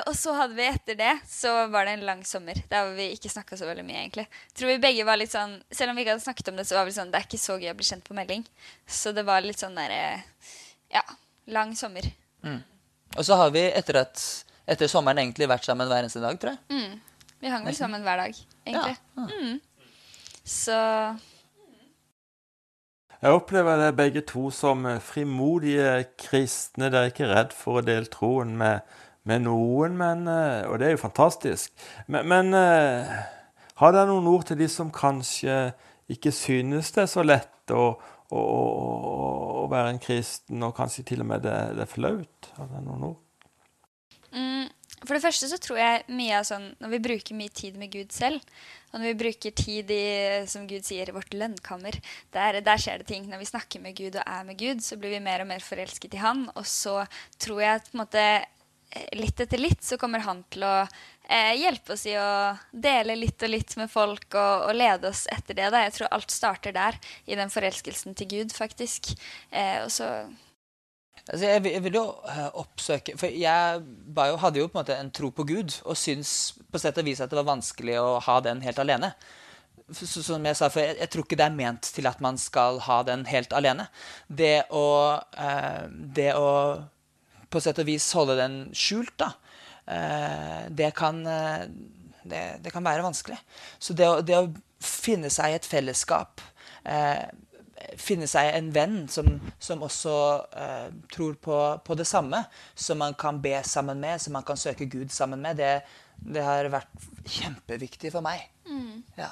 [0.08, 3.30] og så hadde vi etter det, så var det en lang sommer der vi ikke
[3.30, 4.00] snakka så veldig mye.
[4.08, 4.26] egentlig.
[4.58, 6.80] Tror vi begge var litt sånn, Selv om vi ikke hadde snakket om det, så
[6.80, 8.48] var vi sånn, det er ikke så gøy å bli kjent på melding.
[8.90, 10.02] Så det var litt sånn derre
[10.94, 11.04] ja.
[11.50, 12.06] Lang sommer.
[12.46, 12.62] Mm.
[13.18, 14.22] Og så har vi etter, at,
[14.70, 16.62] etter sommeren egentlig vært sammen hver eneste dag, tror jeg.
[16.70, 17.26] Mm.
[17.40, 18.96] Vi hang vel sammen hver dag, egentlig.
[19.18, 19.26] Ja.
[19.26, 19.60] Mm.
[20.50, 20.78] Så
[23.22, 26.88] Jeg opplever det begge to som frimodige kristne.
[26.90, 28.86] Dere er ikke redd for å dele troen med,
[29.28, 31.74] med noen, men, eh, og det er jo fantastisk.
[32.08, 33.18] Men, men eh,
[33.82, 35.74] har dere noen ord til de som kanskje
[36.10, 37.94] ikke synes det er så lett å,
[38.30, 38.42] å,
[39.64, 42.52] å, være en kristen, og kanskje til og med det, det er flaut?
[42.58, 43.16] Har det noen?
[44.30, 44.68] Mm,
[45.02, 47.90] for det første så tror jeg mye av sånn Når vi bruker mye tid med
[47.96, 48.44] Gud selv,
[48.92, 50.04] og når vi bruker tid i
[50.50, 51.98] som Gud sier, i vårt lønnkammer,
[52.34, 53.28] der, der skjer det ting.
[53.30, 55.66] Når vi snakker med Gud og er med Gud, så blir vi mer og mer
[55.66, 56.48] forelsket i Han.
[56.58, 57.04] Og så
[57.42, 58.26] tror jeg at på en måte,
[59.18, 60.74] litt etter litt så kommer Han til å
[61.30, 62.28] eh, hjelpe oss i å
[62.74, 65.70] dele litt og litt med folk og, og lede oss etter det.
[65.74, 65.84] Da.
[65.86, 66.98] Jeg tror alt starter der,
[67.30, 69.14] i den forelskelsen til Gud, faktisk.
[69.54, 70.12] Eh, og så
[71.30, 74.80] Altså, jeg, vil- jeg vil jo eh, oppsøke For jeg jo, hadde jo på en
[74.80, 76.32] måte en tro på Gud, og syns
[76.72, 79.12] på sett og vis at det var vanskelig å ha den helt alene.
[79.94, 82.80] Som jeg sa, for jeg, jeg tror ikke det er ment til at man skal
[82.88, 83.86] ha den helt alene.
[84.26, 84.88] Det å,
[85.38, 85.86] eh,
[86.18, 86.50] det å
[87.50, 89.32] på sett og vis holde den skjult, da,
[90.70, 91.66] det, kan, eh,
[92.24, 93.40] det, det kan være vanskelig.
[93.80, 94.50] Så det å, det å
[94.84, 96.44] finne seg et fellesskap
[96.84, 97.26] eh,
[98.00, 99.28] finne seg en venn som,
[99.60, 100.16] som også
[100.62, 102.44] eh, tror på, på det samme,
[102.76, 105.74] som man kan be sammen med, som man kan søke Gud sammen med, det,
[106.20, 108.44] det har vært kjempeviktig for meg.
[109.20, 109.32] Ja.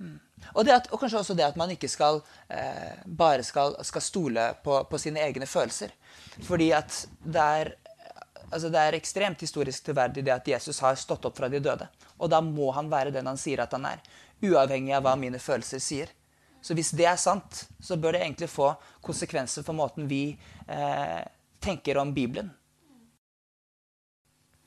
[0.00, 0.18] Mm.
[0.52, 2.20] Og, det at, og kanskje også det at man ikke skal
[2.52, 5.94] eh, bare skal, skal stole på, på sine egne følelser.
[6.44, 7.72] Fordi at det er,
[8.54, 11.88] altså det er ekstremt historisk tilverdig det at Jesus har stått opp fra de døde.
[12.18, 14.02] Og da må han være den han sier at han er.
[14.44, 16.12] Uavhengig av hva mine følelser sier.
[16.64, 18.70] Så hvis det er sant, så bør det egentlig få
[19.04, 21.24] konsekvenser for måten vi eh,
[21.60, 22.48] tenker om Bibelen.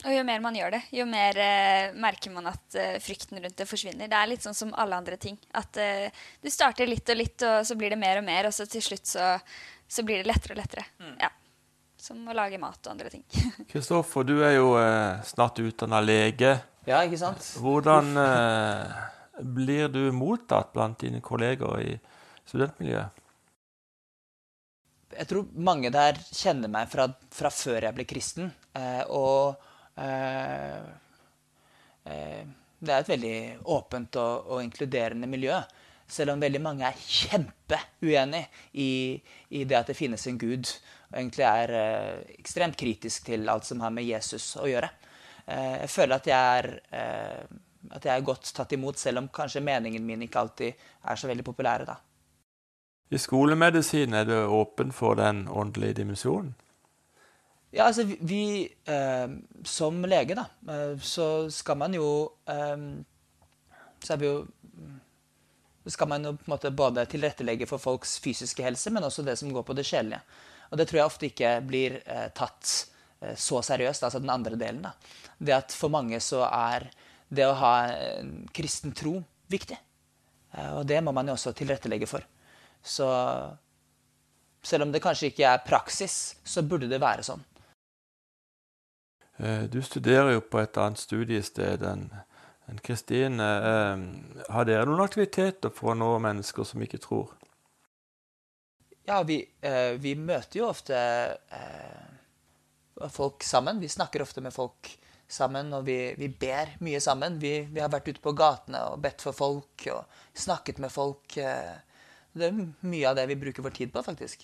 [0.06, 3.58] Og jo mer man gjør det, jo mer eh, merker man at eh, frykten rundt
[3.58, 4.12] det forsvinner.
[4.12, 5.40] Det er litt sånn som alle andre ting.
[5.58, 8.54] At eh, du starter litt og litt, og så blir det mer og mer, og
[8.54, 9.34] så til slutt så,
[9.90, 10.86] så blir det lettere og lettere.
[11.18, 11.32] Ja.
[12.08, 13.24] Som å lage mat og andre ting.
[13.72, 16.54] Kristoffer, du er jo eh, snart utdanna lege.
[16.88, 17.44] Ja, ikke sant?
[17.60, 19.00] Hvordan eh,
[19.58, 21.98] blir du mottatt blant dine kolleger i
[22.48, 23.24] studentmiljøet?
[25.18, 28.54] Jeg tror mange der kjenner meg fra, fra før jeg ble kristen.
[28.78, 29.60] Eh, og
[30.00, 30.80] eh,
[32.08, 33.38] eh, det er et veldig
[33.74, 35.60] åpent og, og inkluderende miljø.
[36.08, 38.46] Selv om veldig mange er kjempeuenig
[38.80, 38.92] i,
[39.50, 40.70] i det at det finnes en gud.
[41.12, 44.90] Og egentlig er eh, ekstremt kritisk til alt som har med Jesus å gjøre.
[45.46, 47.58] Eh, jeg føler at jeg er eh,
[47.96, 51.30] at jeg er godt tatt imot, selv om kanskje meningen min ikke alltid er så
[51.30, 51.86] veldig populære.
[51.86, 51.96] da.
[53.12, 56.56] I skolemedisin er du åpen for den åndelige dimensjonen?
[57.72, 59.28] Ja, altså vi, eh,
[59.64, 62.78] Som lege, da, eh, så skal man jo eh,
[64.04, 64.48] Så er vi jo
[65.94, 69.38] skal man jo på en måte både tilrettelegge for folks fysiske helse, men også det
[69.40, 70.22] som går på det sjelelige.
[70.72, 72.72] Og det tror jeg ofte ikke blir eh, tatt
[73.22, 74.84] eh, så seriøst, altså den andre delen.
[74.84, 74.94] da.
[75.38, 76.90] Det at for mange så er
[77.30, 79.20] det å ha en kristen tro
[79.52, 79.78] viktig.
[80.52, 82.26] Eh, og det må man jo også tilrettelegge for.
[82.84, 83.08] Så
[84.64, 87.44] selv om det kanskje ikke er praksis, så burde det være sånn.
[89.38, 92.10] Eh, Du studerer jo på et annet studiested enn
[92.84, 93.44] Kristine.
[93.72, 97.34] Eh, Har dere noen aktiviteter for å nå mennesker som ikke tror?
[99.08, 100.98] Ja, vi, eh, vi møter jo ofte
[101.48, 103.80] eh, folk sammen.
[103.80, 104.92] Vi snakker ofte med folk
[105.28, 107.40] sammen, og vi, vi ber mye sammen.
[107.40, 111.38] Vi, vi har vært ute på gatene og bedt for folk og snakket med folk.
[111.40, 111.78] Eh.
[112.38, 114.44] Det er mye av det vi bruker vår tid på, faktisk.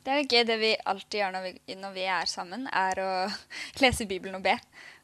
[0.00, 0.44] Det er jo gøy.
[0.48, 3.10] Det vi alltid gjør når vi, når vi er sammen, er å
[3.82, 4.54] lese Bibelen og be.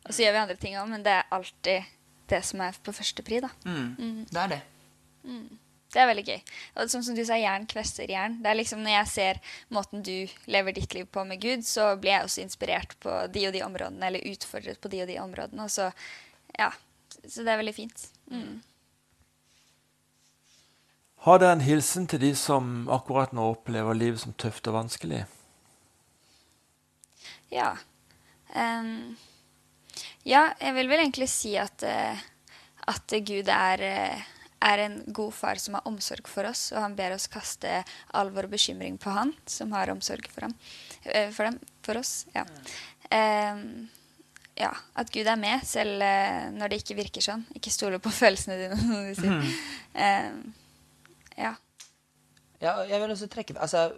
[0.07, 1.96] Og så gjør vi andre ting òg, men det er alltid
[2.33, 3.53] det som er på førstepri, da.
[3.65, 4.61] Det er det.
[5.97, 6.41] Det er veldig gøy.
[6.77, 8.41] Og som, som du sa, jern kvester jern.
[8.43, 9.39] Det er liksom Når jeg ser
[9.73, 13.47] måten du lever ditt liv på med Gud, så blir jeg også inspirert på de
[13.49, 15.65] og de områdene, eller utfordret på de og de områdene.
[15.65, 15.91] Og så,
[16.59, 16.73] ja,
[17.25, 18.09] så det er veldig fint.
[18.29, 18.59] Mm.
[21.27, 25.25] Har dere en hilsen til de som akkurat nå opplever livet som tøft og vanskelig?
[27.51, 27.73] Ja.
[28.55, 29.17] Ehm,
[30.27, 32.25] ja, jeg vil vel egentlig si at, eh,
[32.91, 34.25] at Gud er, eh,
[34.67, 38.33] er en god far som har omsorg for oss, og han ber oss kaste all
[38.35, 40.57] vår bekymring på han som har omsorg for, ham,
[41.05, 42.27] eh, for, dem, for oss.
[42.35, 42.43] Ja.
[43.15, 43.87] Ehm,
[44.57, 46.01] ja, at Gud er med, selv
[46.57, 47.45] når det ikke virker sånn.
[47.55, 48.79] Ikke stole på følelsene dine.
[48.81, 49.57] som du sier.
[49.95, 50.43] Ehm,
[51.37, 51.53] ja.
[52.59, 53.91] Ja, jeg vil også trekke altså,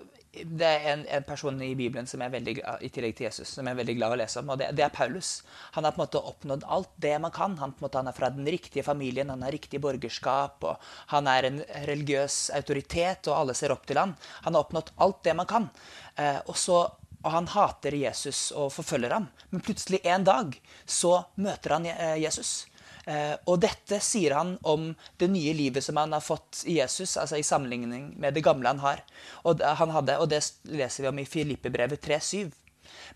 [0.44, 3.68] Det er en, en person i Bibelen som er veldig i tillegg til Jesus, som
[3.68, 5.30] er veldig glad å lese om, og det, det er Paulus.
[5.76, 7.56] Han har på en måte oppnådd alt det man kan.
[7.62, 11.48] Han, måte, han er fra den riktige familien, han har riktig borgerskap, og han er
[11.48, 14.14] en religiøs autoritet, og alle ser opp til han.
[14.46, 15.68] Han har oppnådd alt det man kan.
[16.16, 16.80] Eh, og, så,
[17.22, 19.28] og han hater Jesus og forfølger ham.
[19.50, 22.66] Men plutselig en dag så møter han eh, Jesus.
[23.08, 24.90] Eh, og dette sier han om
[25.20, 28.68] det nye livet som han har fått i Jesus, altså i sammenligning med det gamle
[28.68, 29.00] han har.
[29.48, 32.52] Og, han hadde, og det leser vi om i Filippebrevet 3,7.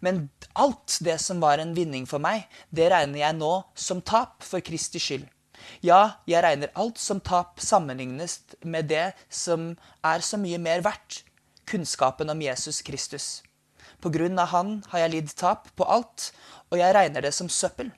[0.01, 0.25] Men
[0.57, 4.65] alt det som var en vinning for meg, det regner jeg nå som tap for
[4.65, 5.29] Kristi skyld.
[5.85, 11.23] Ja, jeg regner alt som tap sammenlignes med det som er så mye mer verdt,
[11.69, 13.43] kunnskapen om Jesus Kristus.
[14.03, 16.33] På grunn av han har jeg lidd tap på alt,
[16.73, 17.93] og jeg regner det som søppel.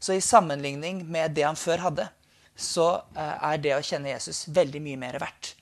[0.00, 2.08] Så i sammenligning med det han før hadde,
[2.56, 5.54] så eh, er det å kjenne Jesus veldig mye mer verdt.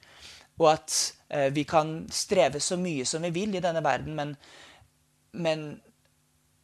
[0.59, 0.95] og at
[1.31, 4.33] eh, vi kan streve så mye som vi vil i denne verden, men,
[5.33, 5.69] men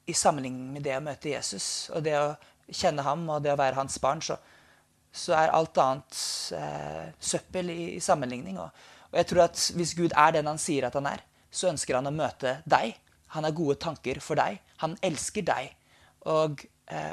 [0.07, 2.35] i sammenligning med det å møte Jesus og det å
[2.69, 4.37] kjenne ham og det å være hans barn, så,
[5.13, 6.19] så er alt annet
[6.59, 8.59] eh, søppel i, i sammenligning.
[8.59, 11.23] Og, og, jeg tror at hvis Gud er den han sier at han er,
[11.55, 12.97] så ønsker han å møte deg.
[13.37, 14.59] Han har gode tanker for deg.
[14.83, 15.71] Han elsker deg.
[16.31, 16.65] Og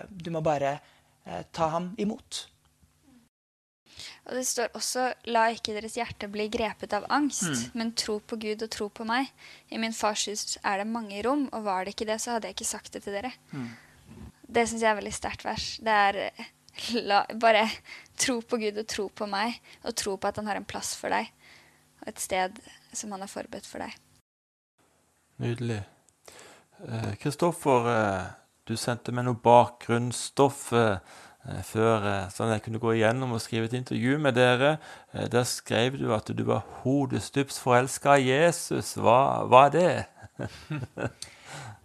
[0.09, 0.79] du må bare
[1.25, 2.47] eh, ta ham imot.
[4.25, 7.71] Og det står også 'la ikke deres hjerte bli grepet av angst', mm.
[7.73, 9.31] men tro på Gud og tro på meg.
[9.69, 12.47] I min fars hus er det mange rom, og var det ikke det, så hadde
[12.47, 13.33] jeg ikke sagt det til dere.
[13.51, 13.69] Mm.
[14.47, 15.77] Det syns jeg er veldig sterkt vers.
[15.77, 16.31] Det er
[17.09, 17.67] la, bare
[18.17, 20.93] tro på Gud og tro på meg, og tro på at han har en plass
[20.95, 21.31] for deg,
[22.01, 22.61] og et sted
[22.93, 23.97] som han har forberedt for deg.
[25.41, 25.81] Nydelig.
[27.21, 28.29] Kristoffer, eh, eh,
[28.71, 30.71] du sendte meg noe bakgrunnsstoff.
[30.77, 34.35] Eh, Eh, før, eh, sånn at jeg kunne gå igjennom og skrive et intervju med
[34.37, 34.75] dere.
[35.11, 38.93] Der skrev du at du var hodestups forelska i Jesus.
[39.01, 39.87] Hva, hva er det?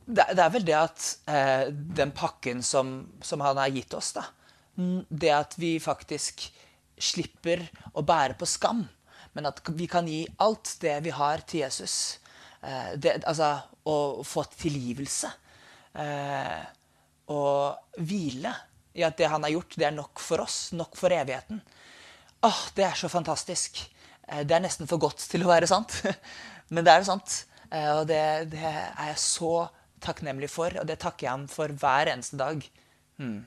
[0.05, 0.27] det?
[0.29, 0.42] det?
[0.44, 4.29] er vel det at eh, den pakken som, som, han har gitt oss, da
[4.77, 6.51] Det at vi faktisk
[7.01, 7.64] slipper
[7.96, 8.85] å bære på skam,
[9.33, 12.18] men at vi kan gi alt det vi har, til Jesus.
[12.61, 13.55] Eh, det, altså
[13.88, 15.33] å få tilgivelse.
[15.96, 16.61] Eh,
[17.33, 18.53] og hvile
[18.97, 21.61] i at det han har gjort, det er nok for oss, nok for evigheten.
[22.47, 23.83] Åh, Det er så fantastisk.
[24.29, 26.01] Eh, det er nesten for godt til å være sant.
[26.73, 27.43] Men det er jo sant.
[27.71, 29.69] Eh, og det, det, er jeg så
[30.03, 32.62] takknemlig for, og det takker jeg ham for hver eneste dag.
[33.21, 33.45] Hmm.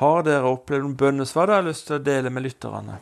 [0.00, 2.98] Har dere opplevd noen bønnesvar dere har lyst til å dele med lytterne?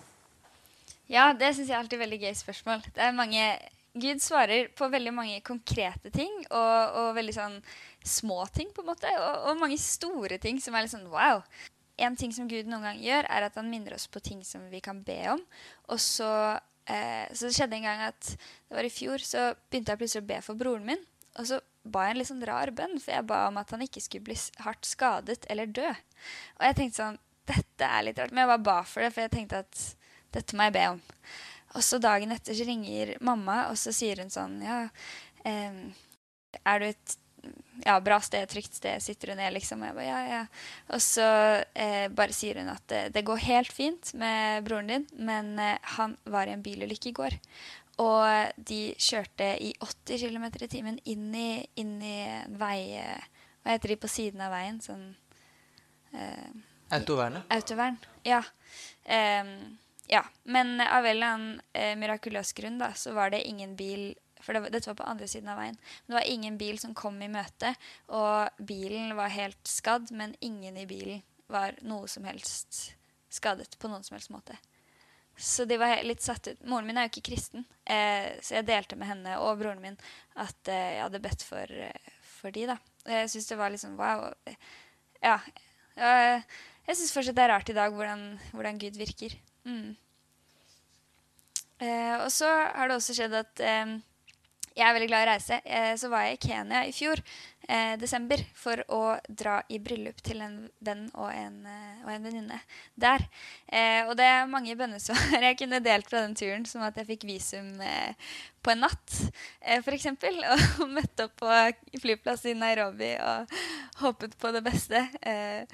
[1.12, 2.84] Ja, det syns jeg er alltid veldig gøy spørsmål.
[2.94, 3.46] Det er mange
[3.92, 7.58] Gud svarer på veldig mange konkrete ting og, og veldig sånn
[8.08, 9.10] små ting, på en måte.
[9.20, 11.42] Og, og, mange store ting som er litt sånn wow.
[12.00, 14.64] En ting som Gud noen gang gjør, er at han minner oss på ting som
[14.72, 15.42] vi kan be om.
[15.92, 16.30] Og så,
[16.88, 20.30] eh, så skjedde en gang at det var i fjor, så begynte jeg plutselig å
[20.32, 21.04] be for broren min.
[21.36, 23.84] Og så ba jeg en litt sånn rar bønn, for jeg ba om at han
[23.84, 25.88] ikke skulle bli hardt skadet eller dø.
[26.58, 28.30] Og jeg tenkte sånn Dette er litt rart.
[28.30, 29.80] Men jeg bare ba for det, for jeg tenkte at
[30.32, 31.00] dette må jeg be om.
[31.72, 34.84] Og så dagen etter så ringer mamma, og så sier hun sånn Ja,
[35.48, 35.82] eh,
[36.62, 37.18] er du et
[37.84, 39.82] ja, bra sted, trygt sted, sitter du ned, liksom.
[39.82, 40.42] Og jeg bare, ja, ja.
[40.94, 41.28] Og så
[41.74, 45.78] eh, bare sier hun at det, det, går helt fint med broren din, men eh,
[45.96, 47.38] han var i en bilulykke i går.
[48.02, 52.78] Og de kjørte i 80 km i timen inn i, inn i en vei
[53.62, 54.78] Hva heter de på siden av veien?
[54.82, 55.10] Sånn
[56.16, 56.48] eh,
[56.96, 57.42] Autovern?
[57.52, 58.40] Autovern, ja.
[59.04, 59.52] Um,
[60.12, 64.12] ja, men av en eller annen eh, mirakuløs grunn da, så var det ingen bil
[64.42, 65.76] For det, dette var på andre siden av veien.
[65.78, 67.76] Men det var ingen bil som kom i møte,
[68.10, 72.96] og bilen var helt skadd, men ingen i bilen var noe som helst
[73.32, 74.58] skadet på noen som helst måte.
[75.38, 76.64] Så de var litt satt ut.
[76.66, 79.96] Moren min er jo ikke kristen, eh, så jeg delte med henne og broren min
[80.34, 82.76] at eh, jeg hadde bedt for, eh, for de da.
[83.08, 84.26] Jeg syns det var liksom wow.
[85.22, 85.38] Ja.
[85.96, 89.38] Jeg syns fortsatt det er rart i dag hvordan, hvordan Gud virker.
[89.64, 89.94] Mm.
[91.82, 93.96] Eh, og så har det også skjedd at eh,
[94.76, 95.60] jeg er veldig glad i å reise.
[95.66, 97.22] Eh, så var jeg i Kenya i fjor,
[97.68, 102.26] eh, desember, for å dra i bryllup til en venn og en, eh, og en
[102.26, 102.60] venninne
[102.94, 103.26] der.
[103.66, 107.10] Eh, og det er mange bønnesvar jeg kunne delt fra den turen, som at jeg
[107.12, 108.14] fikk visum eh,
[108.62, 109.14] på en natt,
[109.60, 110.06] eh, f.eks.
[110.82, 111.50] Og møtte opp på
[112.02, 113.50] flyplass i Nairobi og
[114.02, 115.02] håpet på det beste.
[115.20, 115.66] Eh,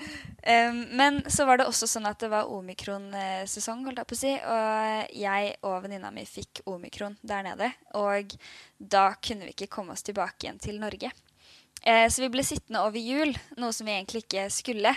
[0.43, 4.23] eh, men så var det også sånn at det var omikron-sesong, holdt jeg på å
[4.23, 4.35] si.
[4.41, 7.73] Og jeg og venninna mi fikk omikron der nede.
[8.01, 8.37] Og
[8.79, 11.13] da kunne vi ikke komme oss tilbake igjen til Norge.
[11.87, 14.95] Eh, så vi ble sittende over jul, noe som vi egentlig ikke skulle.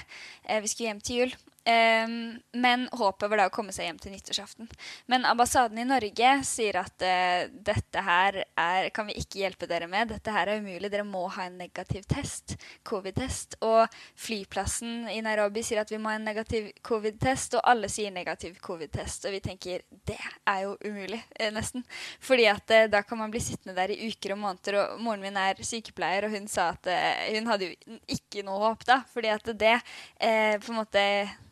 [0.47, 1.35] Eh, vi skulle hjem til jul.
[1.63, 4.69] Um, men håpet var da å komme seg hjem til nyttårsaften.
[5.11, 9.85] Men ambassaden i Norge sier at uh, dette her er, kan vi ikke hjelpe dere
[9.91, 10.09] med.
[10.09, 10.89] Dette her er umulig.
[10.89, 12.55] Dere må ha en negativ test.
[12.87, 13.59] Covid-test.
[13.67, 13.85] Og
[14.17, 18.57] flyplassen i Nairobi sier at vi må ha en negativ covid-test, og alle sier negativ
[18.65, 19.29] covid-test.
[19.29, 20.17] Og vi tenker det
[20.49, 21.85] er jo umulig, eh, nesten.
[22.25, 24.79] Fordi at uh, da kan man bli sittende der i uker og måneder.
[24.81, 28.65] Og moren min er sykepleier, og hun sa at uh, hun hadde jo ikke noe
[28.65, 29.03] håp da.
[29.13, 29.77] Fordi at det
[30.21, 31.01] på en måte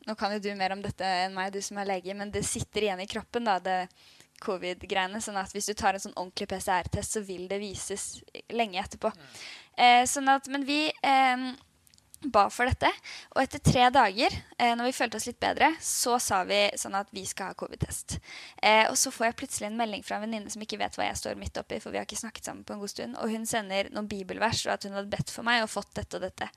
[0.10, 2.42] nå kan jo du mer om dette enn meg, du som er lege, men det
[2.48, 3.80] sitter igjen i kroppen, da, det
[4.44, 5.22] covid-greiene.
[5.22, 8.22] sånn at hvis du tar en sånn ordentlig PCR-test, så vil det vises
[8.56, 9.12] lenge etterpå.
[9.14, 9.34] Mm.
[9.86, 11.50] Eh, sånn at, men vi eh,
[12.22, 12.90] ba for dette.
[13.36, 16.98] Og etter tre dager, eh, når vi følte oss litt bedre, så sa vi sånn
[17.00, 18.18] at vi skal ha covid-test.
[18.62, 21.08] Eh, og så får jeg plutselig en melding fra en venninne som ikke vet hva
[21.08, 23.32] jeg står midt oppi, for vi har ikke snakket sammen på en god stund, og
[23.32, 26.26] hun sender noen bibelvers og at hun hadde bedt for meg og fått dette og
[26.26, 26.50] dette.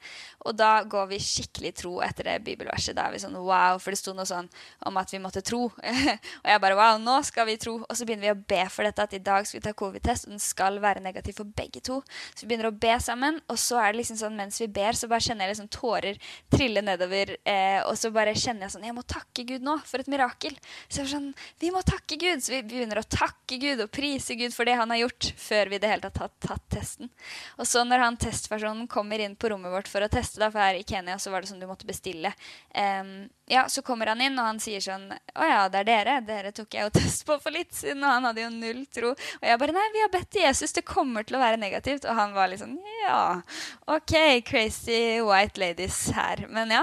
[0.46, 2.96] Og da går vi skikkelig tro etter det bibelverset.
[2.98, 4.50] Da er vi sånn wow, for det sto noe sånn
[4.88, 5.68] om at vi måtte tro.
[6.42, 7.78] og jeg bare wow, nå skal vi tro.
[7.86, 10.26] Og så begynner vi å be for dette, at i dag skal vi ta covid-test,
[10.26, 12.00] og den skal være negativ for begge to.
[12.34, 14.98] Så vi begynner å be sammen, og så er det liksom sånn mens vi ber,
[14.98, 16.18] så bare kjenner jeg liksom tårer
[16.52, 17.36] trille nedover.
[17.44, 20.56] Eh, og så bare kjenner jeg sånn Jeg må takke Gud nå for et mirakel.
[20.88, 21.30] Så jeg var sånn
[21.62, 22.42] Vi må takke Gud!
[22.44, 25.72] Så vi begynner å takke Gud og prise Gud for det han har gjort, før
[25.72, 27.12] vi i det hele tatt har tatt testen.
[27.58, 30.62] Og så når han testpersonen kommer inn på rommet vårt for å teste, da, for
[30.64, 32.32] her i Kenya så var det sånn du måtte bestille.
[32.74, 36.14] Um, ja, Så kommer han inn, og han sier sånn Å ja, det er dere.
[36.24, 38.00] Dere tok jeg jo test på for litt siden.
[38.04, 39.10] Og han hadde jo null tro.
[39.12, 40.72] Og jeg bare Nei, vi har bedt Jesus.
[40.72, 42.06] Det kommer til å være negativt.
[42.06, 43.42] Og han var sånn Ja,
[43.90, 44.14] OK,
[44.46, 46.44] crazy white ladies her.
[46.50, 46.82] Men ja.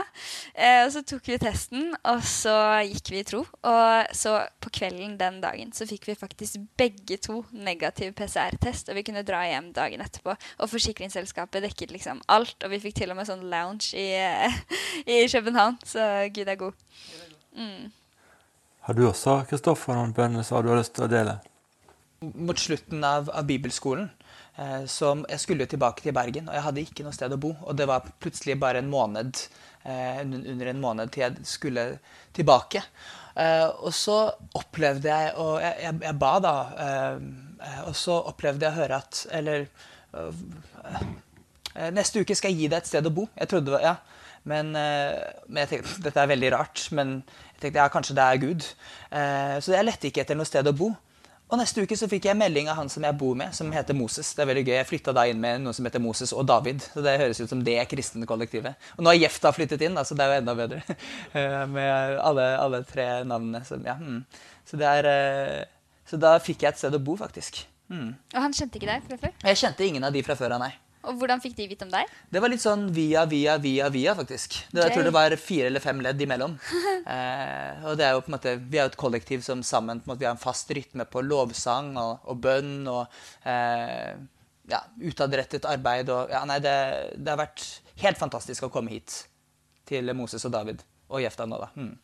[0.53, 2.55] Eh, og så tok vi testen, og så
[2.88, 3.43] gikk vi i tro.
[3.45, 8.91] Og så på kvelden den dagen så fikk vi faktisk begge to negativ PCR-test.
[8.91, 10.36] Og vi kunne dra hjem dagen etterpå.
[10.60, 12.57] Og forsikringsselskapet dekket liksom alt.
[12.64, 14.10] Og vi fikk til og med sånn lounge i,
[15.16, 15.80] i København.
[15.88, 16.05] Så
[16.36, 16.86] Gud er god.
[17.55, 17.89] Mm.
[18.88, 21.39] Har du også Kristoffer, noen bønner som du har lyst til å dele?
[22.20, 24.10] Mot slutten av, av bibelskolen
[24.60, 27.53] eh, så jeg skulle tilbake til Bergen, og jeg hadde ikke noe sted å bo.
[27.66, 29.41] Og det var plutselig bare en måned
[29.84, 31.86] eh, under en måned til jeg skulle
[32.36, 32.84] tilbake.
[33.39, 34.18] Eh, og så
[34.57, 36.53] opplevde jeg Og jeg, jeg, jeg ba, da.
[37.88, 39.68] Og så opplevde jeg å høre at Eller
[41.95, 43.28] Neste uke skal jeg gi deg et sted å bo.
[43.38, 43.93] Jeg trodde, ja,
[44.49, 46.82] men, men, jeg tenkte dette er veldig rart.
[46.97, 47.20] Men
[47.53, 48.66] jeg tenkte ja, kanskje det er Gud.
[49.64, 50.89] Så jeg lette ikke etter noe sted å bo.
[51.49, 53.97] Og neste uke så fikk jeg melding av han som jeg bor med, som heter
[53.97, 54.27] Moses.
[54.37, 54.73] Det er veldig gøy.
[54.75, 56.83] Jeg flytta da inn med noen som heter Moses og David.
[56.85, 58.77] Så det høres ut som det kristne kollektivet.
[58.97, 60.83] Og nå har Jefta flyttet inn, da, så det er jo enda bedre.
[61.39, 63.61] Eh, med alle, alle, tre navnene.
[63.65, 64.21] Så, ja, mm.
[64.67, 65.07] så, er,
[66.09, 67.61] så, da fikk jeg et sted å bo, faktisk.
[67.89, 68.11] Mm.
[68.33, 69.35] Og han kjente ikke deg fra før?
[69.49, 70.71] Jeg kjente ingen av de fra før nei.
[71.07, 72.09] Og Hvordan fikk de vite om deg?
[72.27, 74.57] Det var litt sånn via, via, via, via, faktisk.
[74.67, 76.57] Det, jeg tror det var fire eller fem ledd imellom.
[77.15, 80.01] eh, og det er jo på en måte, Vi er jo et kollektiv som sammen
[80.01, 83.05] på en måte, vi har en fast rytme på lovsang og, og bønn og
[83.47, 84.11] eh,
[84.69, 86.11] ja, utadrettet arbeid.
[86.11, 86.75] Og, ja, nei, det,
[87.15, 87.65] det, har vært
[88.03, 89.21] helt fantastisk å komme hit
[89.89, 91.71] til Moses og David og Jefta nå, da.
[91.79, 91.95] Mm.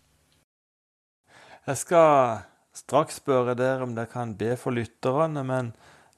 [1.66, 5.76] Jeg skal straks spørre dere om dere kan be for lytterne, men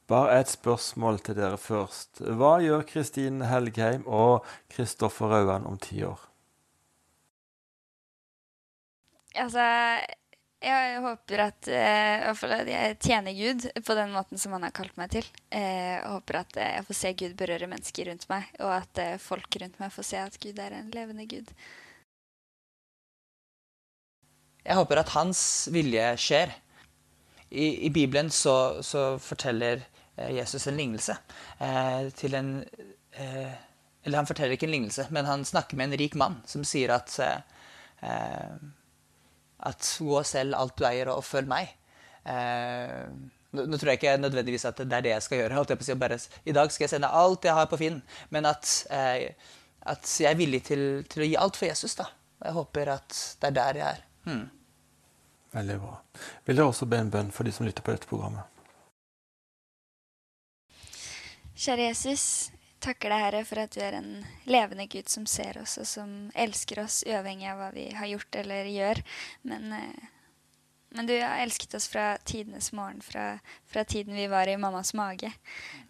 [0.07, 2.21] bare et spørsmål til dere først.
[2.39, 6.21] Hva gjør Kristin Helgheim og Kristoffer Rauan om ti år?
[9.37, 9.63] Altså,
[10.63, 14.95] jeg håper at, uh, at, jeg tjener Gud på den måten som han har kalt
[14.97, 15.27] meg til.
[15.51, 19.59] Jeg håper at uh, jeg får se Gud berøre mennesker rundt meg, og at folk
[19.61, 21.51] rundt meg får se at Gud er en levende Gud.
[24.63, 25.41] Jeg håper at hans
[25.71, 26.55] vilje skjer.
[27.47, 31.17] I, i Bibelen så, så forteller Eh, Jesus en lignelse
[31.59, 32.51] eh, til en
[33.11, 33.53] eh,
[34.03, 36.93] Eller han forteller ikke en lignelse, men han snakker med en rik mann som sier
[36.95, 37.19] at
[39.57, 41.71] at gå selv alt du eier, og følg meg.
[43.55, 45.63] Nå, tror jeg ikke nødvendigvis at det er det jeg skal gjøre.
[45.69, 48.01] Jeg si, bare, I dag skal jeg sende alt jeg har på Finn.
[48.29, 49.31] Men at, eh,
[49.81, 51.95] at jeg er villig til, til, å gi alt for Jesus.
[51.95, 52.09] da.
[52.43, 54.03] Jeg håper at det er der jeg er.
[54.27, 54.45] Hmm.
[55.55, 55.95] Veldig bra.
[56.45, 58.43] Vil dere også be en bønn for de som lytter på dette programmet?
[61.57, 62.51] Kjære Jesus,
[62.85, 64.11] takker deg, Herre, for at du er en
[64.45, 68.37] levende Gud som ser oss, og som elsker oss uavhengig av hva vi har gjort
[68.43, 69.01] eller gjør.
[69.49, 70.03] Men, eh,
[70.93, 74.93] men du har elsket oss fra tidenes morgen, fra, fra, tiden vi var i mammas
[74.93, 75.31] mage.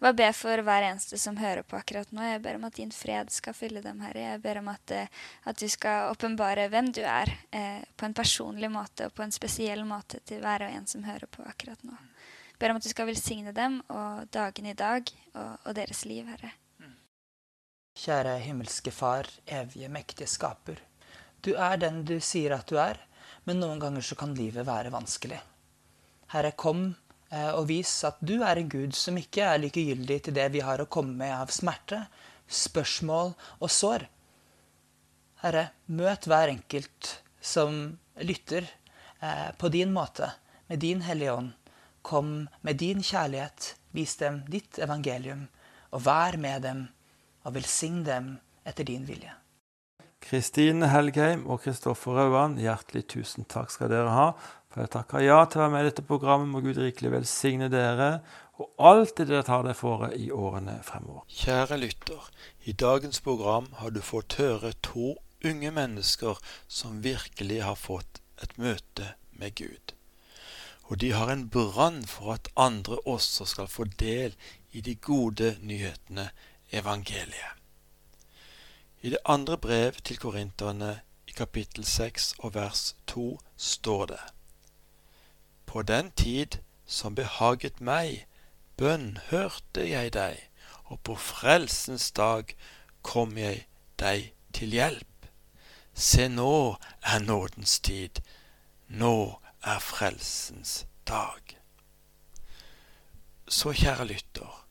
[0.00, 2.24] Hva ber for hver eneste som hører på akkurat nå.
[2.24, 4.24] Jeg ber om at din fred skal fylle dem, Herre.
[4.24, 5.12] Jeg ber om at, eh,
[5.44, 9.36] at du skal åpenbare hvem du er, eh, på en personlig måte og på en
[9.36, 12.00] spesiell måte til hver og en som hører på akkurat nå
[12.58, 16.26] ber om at du skal velsigne dem og dagen i dag og, og deres liv,
[16.26, 16.52] Herre.
[17.98, 20.78] Kjære himmelske Far, evige, mektige skaper.
[21.42, 23.00] Du er den du sier at du er,
[23.46, 25.40] men noen ganger så kan livet være vanskelig.
[26.30, 26.84] Herre, kom
[27.32, 30.62] eh, og vis at du er en Gud som ikke er likegyldig til det vi
[30.62, 32.04] har å komme med av smerte,
[32.46, 34.06] spørsmål og sår.
[35.42, 38.66] Herre, møt hver enkelt som lytter,
[39.18, 40.30] eh, på din måte,
[40.70, 41.54] med din Hellige Ånd,
[42.08, 45.48] Kom med din kjærlighet, vis dem ditt evangelium,
[45.92, 46.86] og vær med dem,
[47.44, 49.34] og velsign dem etter din vilje.
[50.24, 54.30] Kristine Helgheim og Kristoffer Rauan, hjertelig tusen takk skal dere ha.
[54.68, 56.50] For jeg takker ja til å være med i dette programmet.
[56.52, 58.10] Må Gud rikelig velsigne dere
[58.58, 61.22] og alt det dere tar dere for i årene fremover.
[61.30, 62.24] Kjære lytter,
[62.66, 65.14] i dagens program har du fått høre to
[65.46, 69.94] unge mennesker som virkelig har fått et møte med Gud.
[70.88, 74.36] Og de har en brann for at andre også skal få del
[74.72, 76.30] i de gode nyhetene,
[76.72, 77.54] evangeliet.
[79.00, 84.20] I det andre brev til korinterne, i kapittel 6 og vers 2, står det:"
[85.66, 88.26] På den tid som behaget meg,
[88.76, 90.48] bønnhørte jeg deg,
[90.84, 92.56] og på frelsens dag
[93.02, 93.66] kom jeg
[93.98, 95.28] deg til hjelp.
[95.94, 98.20] Se, nå er nådens tid,
[98.88, 101.58] nå er frelsens dag.
[103.48, 104.66] Så kjære lytter,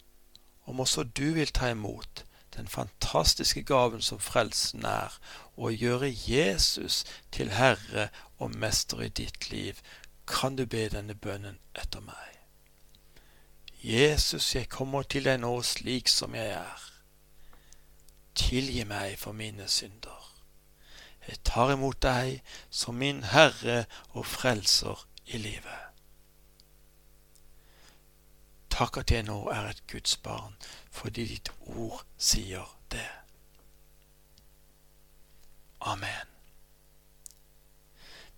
[0.66, 2.26] om også du vil ta imot
[2.58, 5.20] den fantastiske gaven som frelsen er,
[5.58, 9.74] og gjøre Jesus til Herre og Mester i ditt liv,
[10.28, 12.38] kan du be denne bønnen etter meg.
[13.84, 16.88] Jesus, jeg kommer til deg nå slik som jeg er.
[18.36, 20.27] Tilgi meg for mine synder.
[21.28, 25.84] Jeg tar imot deg som min Herre og Frelser i livet.
[28.72, 30.56] Takk at jeg nå er et Guds barn,
[30.92, 33.10] fordi ditt ord sier det.
[35.82, 36.37] Amen.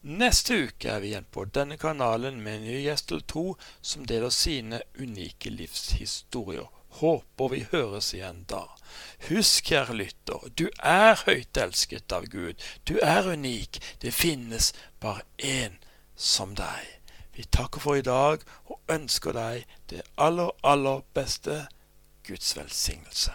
[0.03, 3.45] Neste uke er vi igjen på denne kanalen med en ny gjest eller to
[3.81, 6.69] som deler sine unike livshistorier.
[6.89, 8.65] Håper vi høres igjen da.
[9.29, 12.57] Husk, kjære lytter, du er høyt elsket av Gud.
[12.89, 13.81] Du er unik.
[14.03, 15.79] Det finnes bare én
[16.17, 16.95] som deg.
[17.37, 21.67] Vi takker for i dag og ønsker deg det aller, aller beste.
[22.27, 23.33] Guds velsignelse.